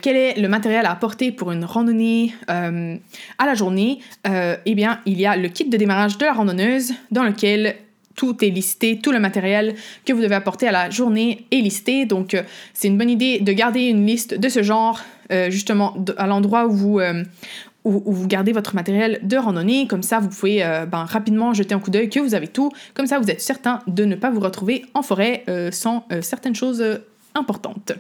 quel 0.01 0.15
est 0.15 0.39
le 0.39 0.47
matériel 0.47 0.85
à 0.85 0.91
apporter 0.91 1.31
pour 1.31 1.51
une 1.51 1.63
randonnée 1.63 2.33
à 2.47 3.45
la 3.45 3.53
journée, 3.53 3.99
eh 4.25 4.75
bien, 4.75 4.99
il 5.05 5.19
y 5.19 5.25
a 5.25 5.37
le 5.37 5.47
kit 5.47 5.69
de 5.69 5.77
démarrage 5.77 6.17
de 6.17 6.25
la 6.25 6.33
randonneuse 6.33 6.93
dans 7.11 7.23
lequel 7.23 7.75
tout 8.15 8.43
est 8.43 8.49
listé, 8.49 8.99
tout 8.99 9.11
le 9.11 9.19
matériel 9.19 9.75
que 10.05 10.13
vous 10.13 10.21
devez 10.21 10.35
apporter 10.35 10.67
à 10.67 10.71
la 10.71 10.89
journée 10.89 11.45
est 11.51 11.57
listé. 11.57 12.05
Donc, 12.05 12.35
c'est 12.73 12.87
une 12.87 12.97
bonne 12.97 13.11
idée 13.11 13.39
de 13.39 13.51
garder 13.53 13.81
une 13.81 14.05
liste 14.05 14.33
de 14.37 14.49
ce 14.49 14.63
genre, 14.63 15.01
euh, 15.31 15.49
justement, 15.49 15.95
à 16.17 16.27
l'endroit 16.27 16.67
où 16.67 16.71
vous, 16.71 16.99
euh, 16.99 17.23
où, 17.83 18.11
vous 18.11 18.27
gardez 18.27 18.51
votre 18.51 18.75
matériel 18.75 19.19
de 19.23 19.37
randonnée. 19.37 19.87
Comme 19.87 20.03
ça, 20.03 20.19
vous 20.19 20.29
pouvez 20.29 20.59
ben, 20.91 21.05
rapidement 21.05 21.53
jeter 21.53 21.75
un 21.75 21.79
coup 21.79 21.91
d'œil 21.91 22.09
que 22.09 22.19
vous 22.19 22.33
avez 22.33 22.47
tout. 22.47 22.71
Comme 22.93 23.07
ça, 23.07 23.19
vous 23.19 23.29
êtes 23.29 23.41
certain 23.41 23.81
de 23.87 24.05
ne 24.05 24.15
pas 24.15 24.31
vous 24.31 24.39
retrouver 24.39 24.85
en 24.93 25.03
forêt 25.03 25.43
sans 25.71 26.07
certaines 26.21 26.55
choses 26.55 26.83
importantes. 27.35 27.91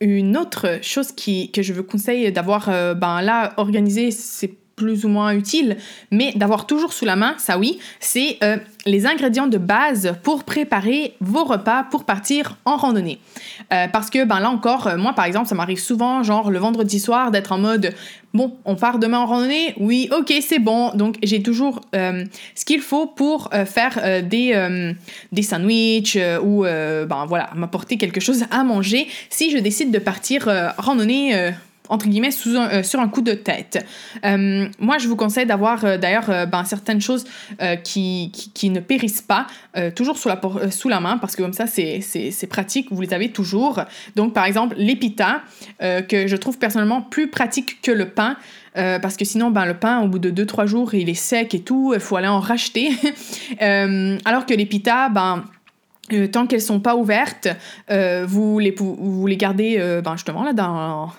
Une 0.00 0.36
autre 0.36 0.80
chose 0.82 1.12
qui, 1.12 1.52
que 1.52 1.62
je 1.62 1.72
vous 1.72 1.84
conseille 1.84 2.32
d'avoir 2.32 2.66
ben, 2.96 3.22
là 3.22 3.54
organisé, 3.58 4.10
c'est 4.10 4.50
plus 4.76 5.06
ou 5.06 5.08
moins 5.08 5.34
utile, 5.34 5.78
mais 6.10 6.32
d'avoir 6.36 6.66
toujours 6.66 6.92
sous 6.92 7.06
la 7.06 7.16
main, 7.16 7.34
ça 7.38 7.56
oui, 7.56 7.78
c'est 7.98 8.36
euh, 8.44 8.58
les 8.84 9.06
ingrédients 9.06 9.46
de 9.46 9.56
base 9.56 10.14
pour 10.22 10.44
préparer 10.44 11.14
vos 11.20 11.44
repas 11.44 11.84
pour 11.84 12.04
partir 12.04 12.58
en 12.66 12.76
randonnée. 12.76 13.18
Euh, 13.72 13.86
parce 13.90 14.10
que 14.10 14.24
ben 14.24 14.38
là 14.38 14.50
encore, 14.50 14.86
euh, 14.86 14.98
moi 14.98 15.14
par 15.14 15.24
exemple, 15.24 15.48
ça 15.48 15.54
m'arrive 15.54 15.80
souvent, 15.80 16.22
genre 16.22 16.50
le 16.50 16.58
vendredi 16.58 17.00
soir, 17.00 17.30
d'être 17.30 17.52
en 17.52 17.58
mode 17.58 17.94
bon, 18.34 18.54
on 18.66 18.76
part 18.76 18.98
demain 18.98 19.20
en 19.20 19.24
randonnée, 19.24 19.72
oui, 19.78 20.10
ok, 20.12 20.30
c'est 20.42 20.58
bon. 20.58 20.90
Donc 20.90 21.16
j'ai 21.22 21.42
toujours 21.42 21.80
ce 21.94 22.64
qu'il 22.66 22.82
faut 22.82 23.06
pour 23.06 23.48
faire 23.64 24.22
des 24.22 24.92
des 25.32 25.42
sandwichs 25.42 26.18
ou 26.42 26.64
ben 26.64 27.24
voilà, 27.26 27.48
m'apporter 27.54 27.96
quelque 27.96 28.20
chose 28.20 28.44
à 28.50 28.62
manger 28.62 29.06
si 29.30 29.50
je 29.50 29.56
décide 29.56 29.90
de 29.90 29.98
partir 29.98 30.50
randonnée 30.76 31.54
entre 31.88 32.06
guillemets, 32.06 32.30
euh, 32.46 32.82
sur 32.82 33.00
un 33.00 33.08
coup 33.08 33.20
de 33.20 33.32
tête. 33.32 33.84
Euh, 34.24 34.68
moi, 34.78 34.98
je 34.98 35.08
vous 35.08 35.16
conseille 35.16 35.46
d'avoir 35.46 35.84
euh, 35.84 35.98
d'ailleurs 35.98 36.46
ben, 36.46 36.64
certaines 36.64 37.00
choses 37.00 37.24
qui, 37.84 38.32
qui, 38.54 38.70
ne 38.70 38.80
périssent 38.80 39.22
pas, 39.22 39.46
toujours 39.94 40.18
sous 40.18 40.28
la, 40.28 40.40
sous 40.70 40.88
la 40.88 41.00
main, 41.00 41.18
parce 41.18 41.36
que 41.36 41.42
comme 41.42 41.52
ça, 41.52 41.66
c'est 41.66 42.46
pratique, 42.48 42.88
vous 42.90 43.00
les 43.00 43.14
avez 43.14 43.30
toujours. 43.30 43.80
Donc, 44.14 44.34
par 44.34 44.44
exemple, 44.44 44.74
l'épita, 44.78 45.42
que 45.80 46.26
je 46.26 46.36
trouve 46.36 46.58
personnellement 46.58 47.02
plus 47.02 47.28
pratique 47.28 47.80
que 47.82 47.92
le 47.92 48.08
pain. 48.08 48.36
parce 48.74 49.16
que 49.16 49.24
sinon, 49.24 49.50
ben, 49.50 49.64
le 49.64 49.74
pain, 49.74 50.00
au 50.00 50.08
bout 50.08 50.18
de 50.18 50.30
2-3 50.30 50.66
jours, 50.66 50.94
il 50.94 51.08
est 51.08 51.14
sec 51.14 51.54
et 51.54 51.60
tout, 51.60 51.92
il 51.94 52.00
faut 52.00 52.16
aller 52.16 52.28
en 52.28 52.40
racheter. 52.40 52.90
alors 53.60 54.46
que 54.46 54.54
l'épita, 54.54 55.08
ben, 55.08 55.44
tant 56.32 56.46
qu'elles 56.46 56.60
sont 56.60 56.80
pas 56.80 56.96
ouvertes, 56.96 57.48
vous, 57.88 58.58
les, 58.58 58.74
vous 58.76 59.26
les 59.26 59.36
gardez 59.36 59.78
ben, 60.04 60.16
justement 60.16 60.44
là 60.44 60.52
dans 60.52 61.10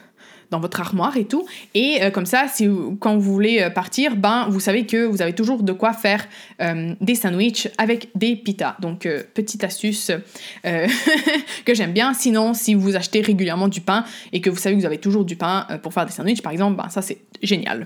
dans 0.52 0.60
votre 0.60 0.80
armoire 0.80 1.18
et 1.18 1.26
tout. 1.26 1.46
Et 1.74 2.00
euh, 2.02 2.12
comme 2.12 2.26
ça, 2.26 2.46
si 2.48 2.68
quand 3.00 3.18
vous 3.18 3.34
voulez 3.34 3.62
euh, 3.62 3.70
partir, 3.70 4.16
ben 4.16 4.48
vous 4.50 4.60
savez 4.60 4.86
que 4.86 5.06
vous 5.06 5.22
avez 5.22 5.34
toujours 5.34 5.64
de 5.64 5.74
quoi 5.74 5.94
faire 5.94 6.26
euh, 6.62 6.94
des 7.02 7.16
sandwichs 7.16 7.70
avec 7.78 8.10
des 8.16 8.36
pitas. 8.36 8.76
Donc 8.80 9.08
petite 9.34 9.64
astuce 9.64 10.12
que 10.64 11.74
j'aime 11.74 11.94
bien. 11.94 12.14
Sinon, 12.14 12.54
si 12.54 12.74
vous 12.76 12.96
achetez 12.96 13.22
régulièrement 13.22 13.68
du 13.68 13.82
pain 13.82 14.06
et 14.32 14.42
que 14.42 14.50
vous 14.50 14.58
savez 14.58 14.76
que 14.76 14.82
vous 14.82 14.86
avez 14.86 14.98
toujours 14.98 15.26
du 15.26 15.36
pain 15.36 15.68
pour 15.82 15.94
faire 15.94 16.06
des 16.06 16.12
sandwichs, 16.12 16.42
par 16.42 16.52
exemple, 16.52 16.78
ben 16.78 16.90
ça 16.90 17.02
c'est 17.02 17.20
génial. 17.42 17.84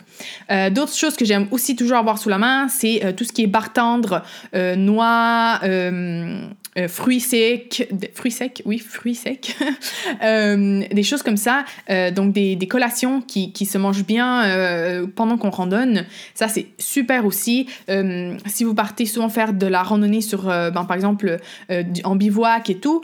D'autres 0.71 0.95
choses 0.95 1.15
que 1.15 1.25
j'aime 1.25 1.47
aussi 1.51 1.75
toujours 1.75 1.97
avoir 1.97 2.17
sous 2.17 2.29
la 2.29 2.37
main, 2.37 2.67
c'est 2.67 3.13
tout 3.15 3.23
ce 3.23 3.31
qui 3.31 3.43
est 3.43 3.47
barre 3.47 3.73
tendre, 3.73 4.23
noix 4.53 5.59
euh, 6.77 6.87
fruits 6.87 7.19
secs, 7.19 7.85
fruits 8.13 8.31
secs, 8.31 8.61
oui, 8.65 8.79
fruits 8.79 9.15
secs, 9.15 9.57
euh, 10.23 10.81
des 10.89 11.03
choses 11.03 11.21
comme 11.21 11.35
ça, 11.35 11.65
euh, 11.89 12.11
donc 12.11 12.31
des, 12.31 12.55
des, 12.55 12.67
collations 12.67 13.21
qui, 13.21 13.51
qui, 13.51 13.65
se 13.65 13.77
mangent 13.77 14.05
bien 14.05 15.05
pendant 15.15 15.37
qu'on 15.37 15.49
randonne, 15.49 16.05
ça 16.33 16.47
c'est 16.47 16.67
super 16.77 17.25
aussi. 17.25 17.67
si 18.45 18.63
vous 18.63 18.73
partez 18.73 19.05
souvent 19.05 19.27
faire 19.27 19.53
de 19.53 19.67
la 19.67 19.83
randonnée 19.83 20.21
sur, 20.21 20.43
ben, 20.43 20.71
par 20.71 20.93
exemple, 20.93 21.39
en 22.03 22.15
bivouac 22.15 22.69
et 22.69 22.77
tout, 22.77 23.01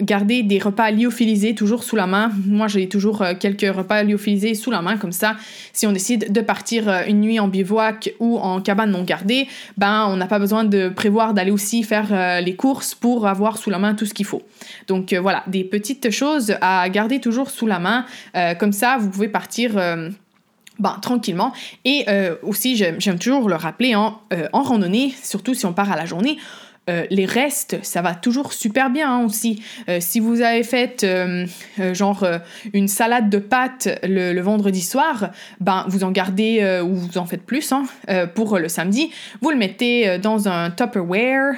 garder 0.00 0.42
des 0.42 0.58
repas 0.58 0.90
lyophilisés 0.90 1.54
toujours 1.54 1.84
sous 1.84 1.94
la 1.94 2.06
main. 2.06 2.32
Moi, 2.46 2.66
j'ai 2.66 2.88
toujours 2.88 3.22
euh, 3.22 3.34
quelques 3.38 3.74
repas 3.74 4.02
lyophilisés 4.02 4.54
sous 4.54 4.70
la 4.70 4.82
main, 4.82 4.96
comme 4.96 5.12
ça, 5.12 5.36
si 5.72 5.86
on 5.86 5.92
décide 5.92 6.32
de 6.32 6.40
partir 6.40 6.88
euh, 6.88 7.02
une 7.06 7.20
nuit 7.20 7.38
en 7.38 7.46
bivouac 7.46 8.12
ou 8.18 8.38
en 8.38 8.60
cabane 8.60 8.90
non 8.90 9.04
gardée, 9.04 9.46
ben, 9.76 10.06
on 10.08 10.16
n'a 10.16 10.26
pas 10.26 10.40
besoin 10.40 10.64
de 10.64 10.88
prévoir 10.88 11.32
d'aller 11.32 11.52
aussi 11.52 11.84
faire 11.84 12.08
euh, 12.10 12.40
les 12.40 12.56
courses 12.56 12.94
pour 12.94 13.28
avoir 13.28 13.56
sous 13.56 13.70
la 13.70 13.78
main 13.78 13.94
tout 13.94 14.06
ce 14.06 14.14
qu'il 14.14 14.26
faut. 14.26 14.42
Donc 14.88 15.14
voilà, 15.14 15.44
des 15.46 15.62
petites 15.64 16.10
choses 16.10 16.54
à 16.60 16.88
garder 16.88 17.20
toujours 17.20 17.50
sous 17.50 17.66
la 17.66 17.78
main, 17.78 18.04
comme 18.58 18.72
ça, 18.72 18.96
vous 18.98 19.10
pouvez 19.10 19.28
partir. 19.28 19.72
Ben, 20.80 20.98
tranquillement. 21.00 21.52
Et 21.84 22.06
aussi, 22.42 22.76
j'aime 22.76 23.18
toujours 23.18 23.48
le 23.48 23.54
rappeler, 23.54 23.94
en 23.94 24.18
randonnée, 24.52 25.14
surtout 25.22 25.54
si 25.54 25.66
on 25.66 25.72
part 25.72 25.92
à 25.92 25.96
la 25.96 26.06
journée, 26.06 26.38
euh, 26.90 27.06
les 27.08 27.24
restes, 27.24 27.78
ça 27.82 28.02
va 28.02 28.14
toujours 28.14 28.52
super 28.52 28.90
bien 28.90 29.10
hein, 29.10 29.24
aussi. 29.24 29.62
Euh, 29.88 29.98
si 30.00 30.20
vous 30.20 30.42
avez 30.42 30.62
fait 30.62 31.02
euh, 31.02 31.46
genre 31.94 32.26
une 32.74 32.88
salade 32.88 33.30
de 33.30 33.38
pâtes 33.38 33.88
le, 34.02 34.38
vendredi 34.40 34.82
soir, 34.82 35.30
ben 35.60 35.86
vous 35.88 36.04
en 36.04 36.10
gardez 36.10 36.80
ou 36.84 36.94
vous 36.94 37.16
en 37.16 37.24
faites 37.24 37.44
plus 37.44 37.72
hein, 37.72 37.84
pour 38.34 38.58
le 38.58 38.68
samedi. 38.68 39.10
Vous 39.40 39.50
le 39.50 39.56
mettez 39.56 40.18
dans 40.18 40.48
un 40.48 40.70
Tupperware. 40.70 41.54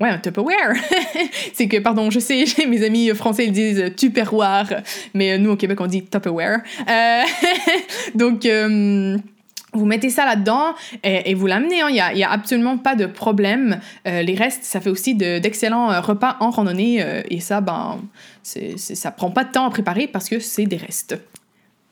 Ouais, 0.00 0.10
un 0.10 0.18
Tupperware. 0.18 0.76
c'est 1.52 1.66
que, 1.66 1.78
pardon, 1.78 2.08
je 2.10 2.20
sais, 2.20 2.44
mes 2.68 2.84
amis 2.84 3.10
français 3.10 3.46
ils 3.46 3.52
disent 3.52 3.92
Tupperware, 3.96 4.82
mais 5.12 5.36
nous 5.38 5.50
au 5.50 5.56
Québec 5.56 5.80
on 5.80 5.86
dit 5.86 6.04
Tupperware. 6.04 6.60
donc, 8.14 8.46
vous 9.72 9.84
mettez 9.84 10.10
ça 10.10 10.24
là-dedans 10.24 10.74
et, 11.02 11.34
vous 11.34 11.46
l'amenez, 11.46 11.82
hein. 11.82 11.88
il 11.90 12.14
n'y 12.14 12.24
a, 12.24 12.30
absolument 12.30 12.78
pas 12.78 12.94
de 12.94 13.06
problème. 13.06 13.80
Euh, 14.06 14.22
les 14.22 14.34
restes, 14.34 14.64
ça 14.64 14.80
fait 14.80 14.90
aussi 14.90 15.14
d'excellents 15.14 15.90
euh, 15.90 16.00
repas 16.00 16.36
en 16.40 16.50
randonnée 16.50 17.02
euh, 17.02 17.22
et 17.28 17.40
ça, 17.40 17.60
ben, 17.60 17.98
c'est, 18.42 18.78
ça 18.78 19.10
prend 19.10 19.30
pas 19.30 19.44
de 19.44 19.52
temps 19.52 19.66
à 19.66 19.70
préparer 19.70 20.06
parce 20.06 20.28
que 20.28 20.38
c'est 20.38 20.64
des 20.64 20.76
restes. 20.76 21.18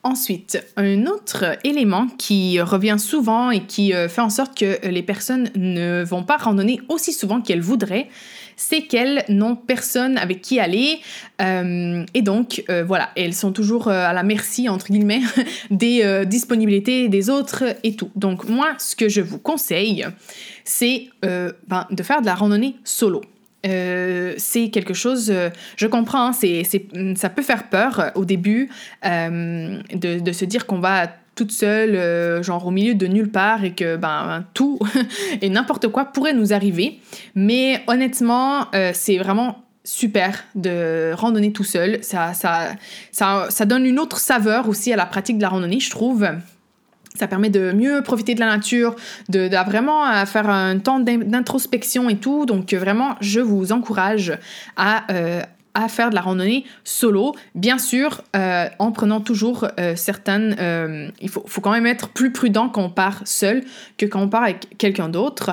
Ensuite, 0.06 0.64
un 0.76 1.06
autre 1.06 1.58
élément 1.64 2.06
qui 2.16 2.60
revient 2.60 2.94
souvent 2.96 3.50
et 3.50 3.64
qui 3.64 3.92
fait 4.08 4.20
en 4.20 4.30
sorte 4.30 4.56
que 4.56 4.86
les 4.86 5.02
personnes 5.02 5.50
ne 5.56 6.04
vont 6.04 6.22
pas 6.22 6.36
randonner 6.36 6.80
aussi 6.88 7.12
souvent 7.12 7.40
qu'elles 7.40 7.60
voudraient, 7.60 8.08
c'est 8.56 8.82
qu'elles 8.82 9.24
n'ont 9.28 9.54
personne 9.54 10.16
avec 10.18 10.40
qui 10.40 10.58
aller. 10.58 11.00
Euh, 11.40 12.04
et 12.14 12.22
donc, 12.22 12.64
euh, 12.70 12.82
voilà, 12.84 13.10
elles 13.16 13.34
sont 13.34 13.52
toujours 13.52 13.88
euh, 13.88 14.06
à 14.06 14.12
la 14.12 14.22
merci, 14.22 14.68
entre 14.68 14.86
guillemets, 14.90 15.22
des 15.70 16.24
disponibilités 16.26 17.08
des 17.08 17.30
autres 17.30 17.64
et 17.82 17.94
tout. 17.94 18.10
Donc, 18.16 18.48
moi, 18.48 18.74
ce 18.78 18.96
que 18.96 19.08
je 19.08 19.20
vous 19.20 19.38
conseille, 19.38 20.06
c'est 20.64 21.08
ben, 21.22 21.86
de 21.90 22.02
faire 22.02 22.20
de 22.20 22.26
la 22.26 22.34
randonnée 22.34 22.76
solo. 22.84 23.22
C'est 23.66 24.70
quelque 24.70 24.94
chose, 24.94 25.32
je 25.76 25.86
comprends, 25.86 26.28
hein, 26.28 26.32
c'est, 26.32 26.62
ça 27.16 27.30
peut 27.30 27.42
faire 27.42 27.68
peur 27.68 28.12
au 28.14 28.24
début 28.24 28.70
de, 29.02 30.18
de, 30.20 30.32
se 30.32 30.44
dire 30.44 30.66
qu'on 30.66 30.78
va 30.78 31.08
toute 31.36 31.52
seule, 31.52 31.94
euh, 31.94 32.42
genre 32.42 32.66
au 32.66 32.70
milieu 32.70 32.94
de 32.94 33.06
nulle 33.06 33.30
part 33.30 33.62
et 33.62 33.74
que 33.74 33.96
ben 33.96 34.44
tout 34.54 34.80
et 35.42 35.50
n'importe 35.50 35.88
quoi 35.88 36.06
pourrait 36.06 36.32
nous 36.32 36.52
arriver. 36.52 36.98
Mais 37.34 37.84
honnêtement, 37.86 38.68
euh, 38.74 38.90
c'est 38.94 39.18
vraiment 39.18 39.62
super 39.84 40.42
de 40.56 41.12
randonner 41.14 41.52
tout 41.52 41.62
seul. 41.62 41.98
Ça, 42.02 42.34
ça, 42.34 42.70
ça, 43.12 43.46
ça 43.50 43.66
donne 43.66 43.84
une 43.84 44.00
autre 44.00 44.18
saveur 44.18 44.68
aussi 44.68 44.92
à 44.92 44.96
la 44.96 45.06
pratique 45.06 45.36
de 45.36 45.42
la 45.42 45.50
randonnée, 45.50 45.78
je 45.78 45.90
trouve. 45.90 46.26
Ça 47.18 47.26
permet 47.26 47.50
de 47.50 47.72
mieux 47.72 48.02
profiter 48.02 48.34
de 48.34 48.40
la 48.40 48.46
nature, 48.46 48.94
de, 49.28 49.48
vraiment 49.66 50.04
faire 50.26 50.48
un 50.48 50.78
temps 50.78 51.00
d'introspection 51.00 52.08
et 52.08 52.16
tout. 52.16 52.46
Donc 52.46 52.72
vraiment, 52.74 53.16
je 53.20 53.40
vous 53.40 53.72
encourage 53.72 54.38
à, 54.76 55.10
euh, 55.12 55.42
à 55.76 55.88
faire 55.88 56.08
de 56.08 56.14
la 56.14 56.22
randonnée 56.22 56.64
solo, 56.84 57.34
bien 57.54 57.76
sûr, 57.76 58.22
euh, 58.34 58.66
en 58.78 58.92
prenant 58.92 59.20
toujours 59.20 59.68
euh, 59.78 59.94
certaines... 59.94 60.56
Euh, 60.58 61.08
il 61.20 61.28
faut, 61.28 61.44
faut, 61.46 61.60
quand 61.60 61.70
même 61.70 61.86
être 61.86 62.08
plus 62.08 62.32
prudent 62.32 62.70
quand 62.70 62.82
on 62.82 62.88
part 62.88 63.20
seul 63.24 63.62
que 63.98 64.06
quand 64.06 64.22
on 64.22 64.28
part 64.28 64.44
avec 64.44 64.78
quelqu'un 64.78 65.10
d'autre. 65.10 65.50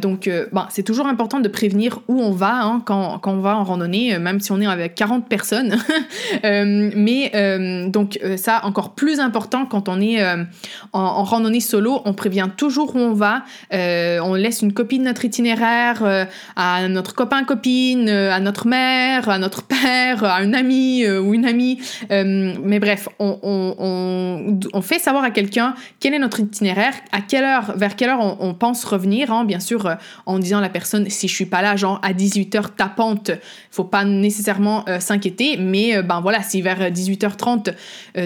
donc, 0.00 0.30
bon, 0.52 0.62
c'est 0.68 0.84
toujours 0.84 1.06
important 1.06 1.40
de 1.40 1.48
prévenir 1.48 2.00
où 2.06 2.20
on 2.20 2.30
va 2.30 2.62
hein, 2.62 2.82
quand, 2.84 3.18
quand, 3.18 3.32
on 3.32 3.40
va 3.40 3.56
en 3.56 3.64
randonnée, 3.64 4.18
même 4.18 4.38
si 4.38 4.52
on 4.52 4.60
est 4.60 4.66
avec 4.66 4.94
40 4.94 5.28
personnes. 5.28 5.76
mais 6.44 7.88
donc, 7.88 8.20
ça, 8.36 8.60
encore 8.64 8.94
plus 8.94 9.18
important 9.18 9.66
quand 9.66 9.88
on 9.88 10.00
est 10.00 10.22
en, 10.22 10.46
en, 10.92 11.24
randonnée 11.24 11.60
solo, 11.60 12.02
on 12.04 12.12
prévient 12.12 12.48
toujours 12.56 12.94
où 12.94 12.98
on 12.98 13.14
va. 13.14 13.44
on 13.72 14.34
laisse 14.34 14.62
une 14.62 14.72
copie 14.72 14.98
de 14.98 15.04
notre 15.04 15.24
itinéraire 15.24 16.26
à 16.54 16.88
notre 16.88 17.14
copain, 17.14 17.44
copine, 17.44 18.08
à 18.08 18.38
notre 18.40 18.66
mère, 18.66 19.28
à 19.28 19.38
notre 19.38 19.55
père, 19.62 20.24
à 20.24 20.38
un 20.38 20.52
ami 20.52 21.04
euh, 21.04 21.20
ou 21.20 21.34
une 21.34 21.44
amie. 21.44 21.78
Euh, 22.10 22.54
mais 22.62 22.78
bref, 22.78 23.08
on, 23.18 24.82
fait 24.82 24.98
savoir 24.98 25.24
à 25.24 25.30
quelqu'un 25.30 25.74
quel 26.00 26.14
est 26.14 26.18
notre 26.18 26.40
itinéraire, 26.40 26.94
à 27.12 27.20
quelle 27.20 27.44
heure, 27.44 27.76
vers 27.76 27.96
quelle 27.96 28.10
heure 28.10 28.36
on, 28.40 28.54
pense 28.54 28.84
revenir. 28.84 29.32
Hein, 29.32 29.44
bien 29.44 29.60
sûr, 29.60 29.86
euh, 29.86 29.94
en 30.26 30.38
disant 30.38 30.58
à 30.58 30.60
la 30.60 30.68
personne, 30.68 31.08
si 31.10 31.28
je 31.28 31.34
suis 31.34 31.46
pas 31.46 31.62
là, 31.62 31.76
genre 31.76 32.00
à 32.02 32.12
18h 32.12 32.74
tapante, 32.76 33.30
faut 33.70 33.84
pas 33.84 34.04
nécessairement 34.04 34.84
s'inquiéter. 35.00 35.56
Mais 35.56 36.02
ben 36.02 36.20
voilà, 36.20 36.42
si 36.42 36.62
vers 36.62 36.90
18h30, 36.90 37.74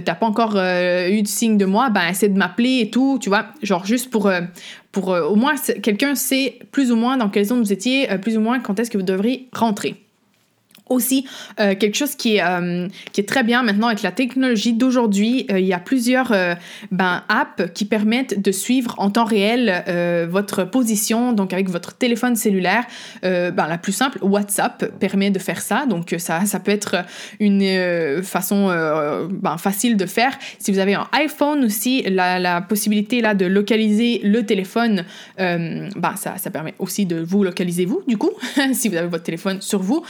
t'as 0.04 0.14
pas 0.14 0.26
encore 0.26 0.56
eu 0.56 1.22
de 1.22 1.28
signe 1.28 1.56
de 1.56 1.64
moi, 1.64 1.90
ben 1.90 2.08
essaie 2.08 2.28
de 2.28 2.38
m'appeler 2.38 2.80
et 2.80 2.90
tout, 2.90 3.18
tu 3.20 3.28
vois. 3.28 3.46
Genre 3.62 3.84
juste 3.84 4.10
pour 4.10 4.30
pour 4.92 5.08
au 5.08 5.36
moins 5.36 5.54
quelqu'un 5.82 6.14
sait 6.14 6.58
plus 6.72 6.92
ou 6.92 6.96
moins 6.96 7.16
dans 7.16 7.28
quelle 7.28 7.44
zone 7.44 7.60
vous 7.60 7.72
étiez, 7.72 8.08
plus 8.18 8.36
ou 8.36 8.40
moins 8.40 8.60
quand 8.60 8.78
est-ce 8.78 8.90
que 8.90 8.98
vous 8.98 9.04
devriez 9.04 9.48
rentrer 9.52 9.96
aussi 10.90 11.24
euh, 11.60 11.74
quelque 11.74 11.96
chose 11.96 12.16
qui 12.16 12.36
est, 12.36 12.42
euh, 12.42 12.88
qui 13.12 13.20
est 13.20 13.28
très 13.28 13.44
bien 13.44 13.62
maintenant 13.62 13.86
avec 13.86 14.02
la 14.02 14.12
technologie 14.12 14.74
d'aujourd'hui. 14.74 15.46
Euh, 15.50 15.58
il 15.58 15.66
y 15.66 15.72
a 15.72 15.78
plusieurs 15.78 16.34
ben, 16.90 17.22
apps 17.28 17.72
qui 17.72 17.84
permettent 17.84 18.40
de 18.42 18.52
suivre 18.52 18.94
en 18.98 19.10
temps 19.10 19.24
réel 19.24 19.84
votre 20.28 20.64
position, 20.64 21.32
donc 21.32 21.52
avec 21.52 21.70
votre 21.70 21.96
téléphone 21.96 22.34
cellulaire. 22.34 22.84
ben, 23.22 23.52
la 23.56 23.78
plus 23.78 23.92
simple, 23.92 24.18
WhatsApp 24.22 24.98
permet 24.98 25.30
de 25.30 25.38
faire 25.38 25.60
ça, 25.60 25.86
donc 25.86 26.14
ça, 26.18 26.44
ça 26.44 26.58
peut 26.58 26.72
être 26.72 26.96
une 27.38 28.22
façon 28.22 28.68
ben, 29.30 29.56
facile 29.58 29.96
de 29.96 30.06
faire. 30.06 30.36
Si 30.58 30.72
vous 30.72 30.78
avez 30.78 30.94
un 30.94 31.06
iPhone 31.12 31.64
aussi, 31.64 32.02
la, 32.02 32.40
la 32.40 32.60
possibilité 32.60 33.20
là 33.20 33.34
de 33.34 33.46
localiser 33.46 34.20
le 34.24 34.44
téléphone, 34.44 35.04
ben, 35.38 36.16
ça, 36.16 36.36
ça 36.38 36.50
permet 36.50 36.74
aussi 36.80 37.06
de 37.06 37.20
vous 37.20 37.44
localiser 37.44 37.84
vous, 37.84 38.02
du 38.08 38.16
coup, 38.16 38.32
si 38.72 38.88
vous 38.88 38.96
avez 38.96 39.08
votre 39.08 39.24
téléphone 39.24 39.60
sur 39.60 39.82
vous. 39.82 40.02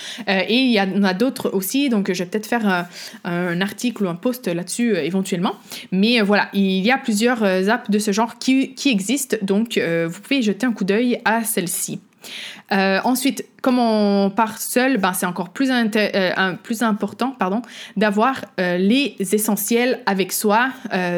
Il 0.70 0.74
y 0.74 0.80
en 0.80 1.02
a 1.02 1.14
d'autres 1.14 1.50
aussi, 1.52 1.88
donc 1.88 2.12
je 2.12 2.22
vais 2.22 2.28
peut-être 2.28 2.46
faire 2.46 2.68
euh, 2.68 2.82
un, 3.24 3.60
article 3.60 4.04
ou 4.04 4.08
un 4.08 4.14
post 4.14 4.46
là-dessus 4.46 4.96
euh, 4.96 5.02
éventuellement. 5.02 5.54
Mais 5.92 6.20
euh, 6.20 6.24
voilà, 6.24 6.48
il 6.52 6.84
y 6.84 6.90
a 6.90 6.98
plusieurs 6.98 7.42
apps 7.42 7.90
de 7.90 7.98
ce 7.98 8.12
genre 8.12 8.38
qui, 8.38 8.74
qui 8.74 8.90
existent, 8.90 9.36
donc 9.42 9.78
vous 9.78 10.20
pouvez 10.20 10.42
jeter 10.42 10.66
un 10.66 10.72
coup 10.72 10.84
d'œil 10.84 11.20
à 11.24 11.44
celle-ci. 11.44 12.00
Euh, 12.72 13.00
ensuite, 13.04 13.44
comme 13.62 13.78
on 13.78 14.30
part 14.30 14.58
seul, 14.58 14.98
ben, 14.98 15.12
c'est 15.12 15.26
encore 15.26 15.50
plus, 15.50 15.70
euh, 15.70 16.52
plus 16.62 16.82
important 16.82 17.34
pardon, 17.38 17.62
d'avoir 17.96 18.44
euh, 18.58 18.78
les 18.78 19.16
essentiels 19.18 20.00
avec 20.06 20.32
soi. 20.32 20.70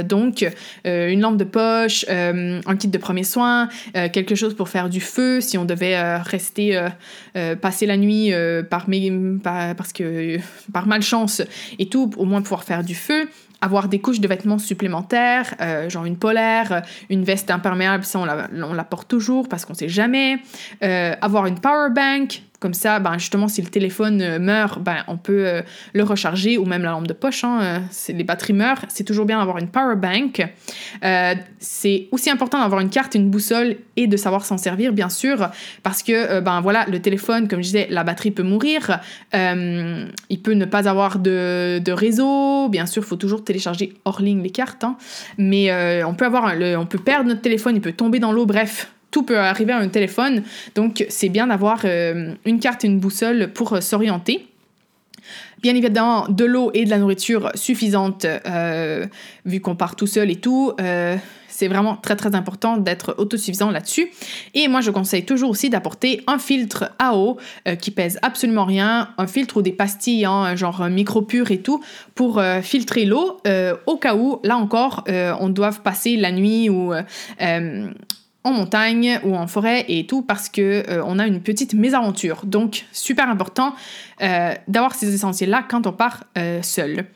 donc, 0.05 0.47
une 0.85 1.21
lampe 1.21 1.37
de 1.37 1.45
poche, 1.45 2.05
un 2.09 2.77
kit 2.77 2.89
de 2.89 2.99
premiers 2.99 3.25
soins, 3.25 3.69
quelque 4.13 4.35
chose 4.35 4.55
pour 4.55 4.69
faire 4.69 4.89
du 4.89 5.01
feu 5.01 5.41
si 5.41 5.59
on 5.59 5.65
devait 5.65 6.17
rester 6.19 6.81
passer 7.61 7.87
la 7.87 7.97
nuit 7.97 8.33
par, 8.71 8.87
par, 9.43 9.75
parce 9.77 9.93
que, 9.93 10.39
par 10.73 10.87
malchance 10.87 11.43
et 11.79 11.87
tout, 11.87 12.11
au 12.17 12.25
moins 12.25 12.43
pouvoir 12.43 12.65
faire 12.65 12.83
du 12.83 12.95
feu 12.95 13.29
avoir 13.63 13.89
des 13.89 14.01
couches 14.01 14.21
de 14.21 14.29
vêtements 14.29 14.59
supplémentaires, 14.59 15.55
euh, 15.61 15.89
genre 15.89 16.05
une 16.05 16.19
polaire, 16.19 16.73
euh, 16.73 16.81
une 17.09 17.25
veste 17.25 17.51
imperméable, 17.51 18.05
ça 18.05 18.19
on 18.19 18.25
la, 18.25 18.49
on 18.53 18.75
la 18.75 18.85
porte 18.85 19.09
toujours 19.09 19.49
parce 19.49 19.65
qu'on 19.65 19.75
sait 19.75 19.89
jamais. 19.89 20.39
Euh, 20.83 21.15
avoir 21.21 21.47
une 21.47 21.59
power 21.59 21.89
bank, 21.95 22.43
comme 22.63 22.75
ça, 22.75 23.01
ben, 23.01 23.19
justement, 23.19 23.49
si 23.49 23.61
le 23.61 23.67
téléphone 23.67 24.23
euh, 24.23 24.39
meurt, 24.39 24.81
ben, 24.81 24.99
on 25.09 25.17
peut 25.17 25.47
euh, 25.47 25.63
le 25.95 26.05
recharger 26.05 26.59
ou 26.59 26.65
même 26.65 26.85
la 26.85 26.93
lampe 26.93 27.09
de 27.09 27.13
poche. 27.13 27.43
Hein, 27.43 27.59
euh, 27.61 28.13
les 28.13 28.23
batteries 28.23 28.53
meurent. 28.53 28.85
C'est 28.89 29.03
toujours 29.03 29.27
bien 29.27 29.41
d'avoir 29.41 29.59
une 29.59 29.67
power 29.67 29.97
bank. 29.97 30.47
c'est 31.59 32.09
aussi 32.13 32.31
important 32.31 32.61
d'avoir 32.61 32.81
une 32.81 32.89
carte, 32.89 33.17
une 33.17 33.31
boussole 33.31 33.77
et 33.97 34.07
de 34.07 34.17
savoir 34.17 34.45
s'en 34.45 34.59
servir, 34.59 34.93
bien 34.93 35.09
sûr, 35.09 35.51
parce 35.83 36.03
que 36.03 36.41
ben 36.41 36.61
voilà, 36.61 36.87
le 36.89 37.01
téléphone, 37.01 37.49
comme 37.49 37.59
je 37.61 37.67
disais, 37.67 37.87
la 37.91 38.05
batterie 38.05 38.31
peut 38.31 38.43
mourir. 38.45 39.01
il 39.33 40.43
peut 40.43 40.53
ne 40.53 40.65
pas 40.65 40.89
avoir 40.89 41.19
de, 41.19 41.93
réseau. 41.93 42.69
Bien 42.69 42.87
sûr, 42.87 43.03
il 43.03 43.07
faut 43.07 43.17
toujours 43.17 43.43
télécharger 43.43 43.95
hors 44.05 44.23
ligne 44.23 44.43
les 44.43 44.51
cartes. 44.51 44.85
Hein, 44.85 44.97
mais 45.37 45.73
on 46.05 46.15
peut 46.15 46.27
avoir, 46.27 46.55
on 46.79 46.87
peut 46.87 46.99
perdre 46.99 47.29
notre 47.29 47.43
téléphone, 47.43 47.75
il 47.75 47.83
peut 47.83 47.93
tomber 47.93 48.21
dans 48.21 48.33
l'eau. 48.33 48.47
Bref, 48.47 48.93
tout 49.13 49.23
peut 49.23 49.39
arriver 49.39 49.73
à 49.73 49.79
un 49.79 49.89
téléphone. 49.89 50.43
Donc, 50.75 51.07
c'est 51.09 51.29
bien 51.29 51.47
d'avoir 51.47 51.83
euh, 51.85 52.35
une 52.45 52.59
carte 52.59 52.85
et 52.85 52.89
une 52.89 52.99
boussole 52.99 53.53
pour 53.53 53.75
euh, 53.75 53.81
s'orienter. 53.81 54.49
Bien 55.63 55.77
évidemment, 55.77 56.27
de 56.29 56.45
l'eau 56.45 56.73
et 56.75 56.85
de 56.85 56.91
la 56.91 56.99
nourriture 56.99 57.53
suffisante, 57.55 58.25
euh, 58.25 59.07
vu 59.45 59.61
qu'on 59.61 59.77
part 59.77 59.95
tout 59.95 60.09
seul 60.09 60.29
et 60.29 60.37
tout. 60.37 60.73
c'est 61.47 61.69
vraiment 61.69 61.95
très 61.95 62.17
très 62.17 62.35
important 62.35 62.79
d'être 62.79 63.15
autosuffisant 63.19 63.71
là-dessus. 63.71 64.11
Et 64.55 64.67
moi, 64.67 64.81
je 64.81 64.91
conseille 64.91 65.25
toujours 65.25 65.51
aussi 65.51 65.71
d'apporter 65.71 66.25
un 66.27 66.39
filtre 66.39 66.91
à 66.99 67.17
eau 67.17 67.37
qui 67.81 67.93
pèse 67.93 68.19
absolument 68.23 68.65
rien, 68.65 69.11
un 69.19 69.29
filtre 69.29 69.59
ou 69.59 69.63
des 69.63 69.71
pastilles, 69.71 70.25
hein, 70.25 70.57
genre 70.57 70.89
micro-pur 70.89 71.53
et 71.53 71.59
tout, 71.59 71.81
pour 72.17 72.43
filtrer 72.63 73.05
l'eau 73.05 73.37
au 73.87 73.97
cas 73.99 74.17
où, 74.17 74.41
là 74.43 74.57
encore, 74.57 75.05
on 75.07 75.49
doit 75.49 75.71
passer 75.71 76.17
la 76.17 76.33
nuit 76.33 76.71
ou 76.71 76.93
en 78.45 78.53
montagne 78.53 79.21
ou 79.25 79.37
en 79.37 79.47
forêt 79.47 79.85
et 79.89 80.07
tout 80.07 80.23
parce 80.23 80.49
que 80.49 80.85
euh, 80.89 81.03
on 81.07 81.19
a 81.19 81.27
une 81.27 81.41
petite 81.41 81.75
mésaventure. 81.75 82.43
Donc 82.45 82.85
super 82.93 83.29
important 83.29 83.75
euh, 84.21 84.55
d'avoir 84.69 84.95
ces 84.95 85.15
essentiels 85.15 85.51
là 85.51 85.65
quand 85.69 85.87
on 85.87 85.93
part 85.93 86.25
euh, 86.37 86.61
seul. 86.63 87.07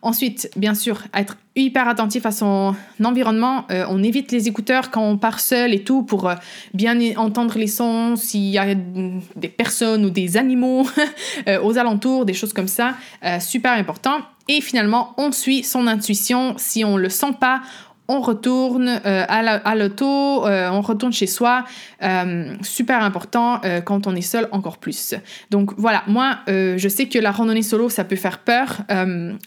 Ensuite, 0.00 0.48
bien 0.54 0.76
sûr, 0.76 1.02
être 1.12 1.36
hyper 1.56 1.88
attentif 1.88 2.24
à 2.24 2.30
son 2.30 2.76
environnement. 3.02 3.66
on 3.68 4.00
évite 4.04 4.30
les 4.30 4.46
écouteurs 4.46 4.92
quand 4.92 5.02
on 5.02 5.18
part 5.18 5.40
seul 5.40 5.74
et 5.74 5.82
tout 5.82 6.04
pour 6.04 6.30
bien 6.72 6.96
entendre 7.16 7.58
les 7.58 7.66
sons, 7.66 8.14
s'il 8.14 8.44
y 8.44 8.58
a 8.58 8.76
des 8.76 9.48
personnes 9.48 10.04
ou 10.04 10.10
des 10.10 10.36
animaux 10.36 10.86
aux 11.64 11.78
alentours, 11.78 12.26
des 12.26 12.32
choses 12.32 12.52
comme 12.52 12.68
ça. 12.68 12.94
super 13.40 13.72
important. 13.72 14.20
Et 14.46 14.60
finalement, 14.60 15.14
on 15.18 15.30
suit 15.30 15.62
son 15.62 15.86
intuition. 15.86 16.54
Si 16.56 16.84
on 16.84 16.96
le 16.96 17.10
sent 17.10 17.34
pas, 17.38 17.60
on 18.08 18.20
retourne 18.20 18.88
euh, 18.88 19.24
à 19.28 19.74
l'auto, 19.74 20.46
euh, 20.46 20.70
on 20.70 20.80
retourne 20.80 21.12
chez 21.12 21.26
soi. 21.26 21.64
Euh, 22.02 22.54
super 22.62 23.02
important 23.02 23.60
quand 23.84 24.06
on 24.06 24.16
est 24.16 24.22
seul 24.22 24.48
encore 24.50 24.78
plus. 24.78 25.14
Donc 25.50 25.72
voilà, 25.76 26.02
moi 26.06 26.38
je 26.46 26.88
sais 26.88 27.06
que 27.06 27.18
la 27.18 27.30
randonnée 27.30 27.62
solo 27.62 27.88
ça 27.88 28.04
peut 28.04 28.16
faire 28.16 28.38
peur, 28.38 28.82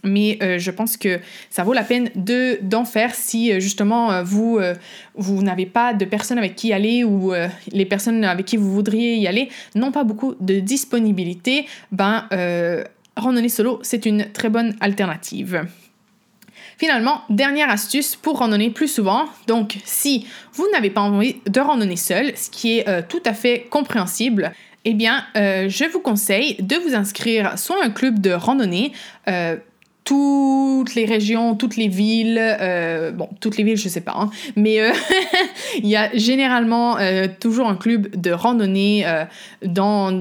mais 0.03 0.37
je 0.59 0.71
pense 0.71 0.97
que 0.97 1.19
ça 1.49 1.63
vaut 1.63 1.73
la 1.73 1.83
peine 1.83 2.09
de 2.15 2.59
d'en 2.61 2.85
faire 2.85 3.15
si 3.15 3.59
justement 3.59 4.23
vous 4.23 4.59
vous 5.15 5.41
n'avez 5.41 5.65
pas 5.65 5.93
de 5.93 6.05
personnes 6.05 6.37
avec 6.37 6.55
qui 6.55 6.73
aller 6.73 7.03
ou 7.03 7.33
les 7.71 7.85
personnes 7.85 8.23
avec 8.23 8.45
qui 8.45 8.57
vous 8.57 8.71
voudriez 8.71 9.15
y 9.15 9.27
aller 9.27 9.49
n'ont 9.75 9.91
pas 9.91 10.03
beaucoup 10.03 10.35
de 10.39 10.59
disponibilité. 10.59 11.65
Ben 11.91 12.27
randonnée 13.15 13.49
solo 13.49 13.79
c'est 13.81 14.05
une 14.05 14.31
très 14.31 14.49
bonne 14.49 14.75
alternative. 14.81 15.65
Finalement, 16.81 17.21
dernière 17.29 17.69
astuce 17.69 18.15
pour 18.15 18.39
randonner 18.39 18.71
plus 18.71 18.87
souvent. 18.87 19.25
Donc, 19.45 19.77
si 19.85 20.25
vous 20.53 20.65
n'avez 20.73 20.89
pas 20.89 21.01
envie 21.01 21.35
de 21.45 21.59
randonner 21.59 21.95
seul, 21.95 22.35
ce 22.35 22.49
qui 22.49 22.79
est 22.79 22.89
euh, 22.89 23.03
tout 23.07 23.21
à 23.23 23.35
fait 23.35 23.67
compréhensible, 23.69 24.51
eh 24.83 24.95
bien, 24.95 25.23
euh, 25.35 25.69
je 25.69 25.85
vous 25.85 25.99
conseille 25.99 26.55
de 26.59 26.75
vous 26.77 26.95
inscrire 26.95 27.59
soit 27.59 27.83
à 27.83 27.85
un 27.85 27.91
club 27.91 28.17
de 28.17 28.31
randonnée, 28.31 28.93
euh, 29.27 29.57
toutes 30.03 30.95
les 30.95 31.05
régions, 31.05 31.55
toutes 31.55 31.77
les 31.77 31.87
villes, 31.87 32.39
euh, 32.39 33.11
bon, 33.11 33.29
toutes 33.39 33.57
les 33.57 33.63
villes, 33.63 33.77
je 33.77 33.87
sais 33.87 34.01
pas, 34.01 34.15
hein, 34.17 34.29
mais 34.55 34.81
euh, 34.81 34.91
il 35.77 35.87
y 35.87 35.95
a 35.95 36.09
généralement 36.15 36.97
euh, 36.97 37.27
toujours 37.39 37.69
un 37.69 37.75
club 37.75 38.07
de 38.19 38.31
randonnée 38.31 39.05
dans, 39.63 40.11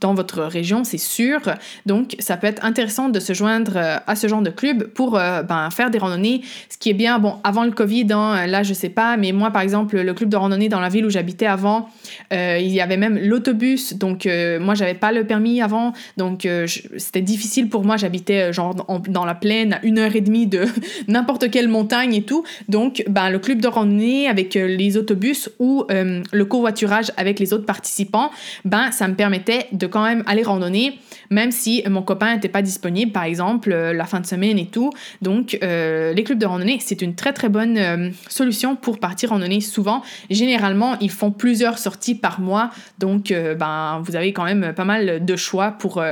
dans 0.00 0.14
votre 0.14 0.42
région, 0.42 0.84
c'est 0.84 0.98
sûr. 0.98 1.40
Donc, 1.86 2.16
ça 2.18 2.36
peut 2.36 2.46
être 2.46 2.64
intéressant 2.64 3.08
de 3.08 3.18
se 3.18 3.32
joindre 3.32 3.78
à 4.06 4.16
ce 4.16 4.28
genre 4.28 4.42
de 4.42 4.50
club 4.50 4.84
pour 4.88 5.12
ben, 5.12 5.68
faire 5.70 5.90
des 5.90 5.98
randonnées. 5.98 6.42
Ce 6.68 6.78
qui 6.78 6.90
est 6.90 6.94
bien, 6.94 7.18
bon, 7.18 7.36
avant 7.44 7.64
le 7.64 7.70
Covid, 7.70 8.06
hein, 8.10 8.46
là, 8.46 8.62
je 8.62 8.74
sais 8.74 8.88
pas, 8.88 9.16
mais 9.16 9.32
moi, 9.32 9.50
par 9.50 9.62
exemple, 9.62 9.98
le 9.98 10.14
club 10.14 10.28
de 10.28 10.36
randonnée 10.36 10.68
dans 10.68 10.80
la 10.80 10.88
ville 10.88 11.06
où 11.06 11.10
j'habitais 11.10 11.46
avant, 11.46 11.88
il 12.30 12.68
y 12.68 12.80
avait 12.80 12.96
même 12.96 13.18
l'autobus. 13.18 13.94
Donc, 13.94 14.28
moi, 14.60 14.74
j'avais 14.74 14.94
pas 14.94 15.12
le 15.12 15.24
permis 15.24 15.62
avant, 15.62 15.92
donc 16.16 16.46
c'était 16.98 17.22
difficile 17.22 17.68
pour 17.68 17.84
moi. 17.84 17.96
J'habitais 17.96 18.52
genre 18.52 18.74
dans 19.13 19.13
dans 19.14 19.24
la 19.24 19.34
plaine 19.34 19.74
à 19.74 19.84
une 19.84 19.98
heure 19.98 20.14
et 20.14 20.20
demie 20.20 20.46
de 20.46 20.66
n'importe 21.08 21.50
quelle 21.50 21.68
montagne 21.68 22.14
et 22.14 22.22
tout. 22.22 22.44
Donc, 22.68 23.02
ben, 23.08 23.30
le 23.30 23.38
club 23.38 23.60
de 23.60 23.68
randonnée 23.68 24.28
avec 24.28 24.56
euh, 24.56 24.66
les 24.66 24.98
autobus 24.98 25.48
ou 25.58 25.84
euh, 25.90 26.22
le 26.32 26.44
covoiturage 26.44 27.12
avec 27.16 27.38
les 27.38 27.54
autres 27.54 27.64
participants, 27.64 28.30
ben, 28.64 28.90
ça 28.90 29.08
me 29.08 29.14
permettait 29.14 29.68
de 29.72 29.86
quand 29.86 30.04
même 30.04 30.24
aller 30.26 30.42
randonner, 30.42 30.98
même 31.30 31.52
si 31.52 31.82
mon 31.88 32.02
copain 32.02 32.34
n'était 32.34 32.48
pas 32.48 32.60
disponible, 32.60 33.12
par 33.12 33.22
exemple, 33.22 33.70
la 33.70 34.04
fin 34.04 34.20
de 34.20 34.26
semaine 34.26 34.58
et 34.58 34.66
tout. 34.66 34.90
Donc, 35.22 35.56
les 35.62 36.24
clubs 36.24 36.38
de 36.38 36.46
randonnée, 36.46 36.78
c'est 36.80 37.00
une 37.00 37.14
très 37.14 37.32
très 37.32 37.48
bonne 37.48 38.12
solution 38.28 38.74
pour 38.74 38.98
partir 38.98 39.30
randonner 39.30 39.60
souvent. 39.60 40.02
Généralement, 40.28 40.96
ils 41.00 41.10
font 41.10 41.30
plusieurs 41.30 41.78
sorties 41.78 42.16
par 42.16 42.40
mois, 42.40 42.70
donc 42.98 43.32
ben, 43.32 44.02
vous 44.04 44.16
avez 44.16 44.32
quand 44.32 44.44
même 44.44 44.72
pas 44.74 44.84
mal 44.84 45.24
de 45.24 45.36
choix 45.36 45.72
pour, 45.72 46.02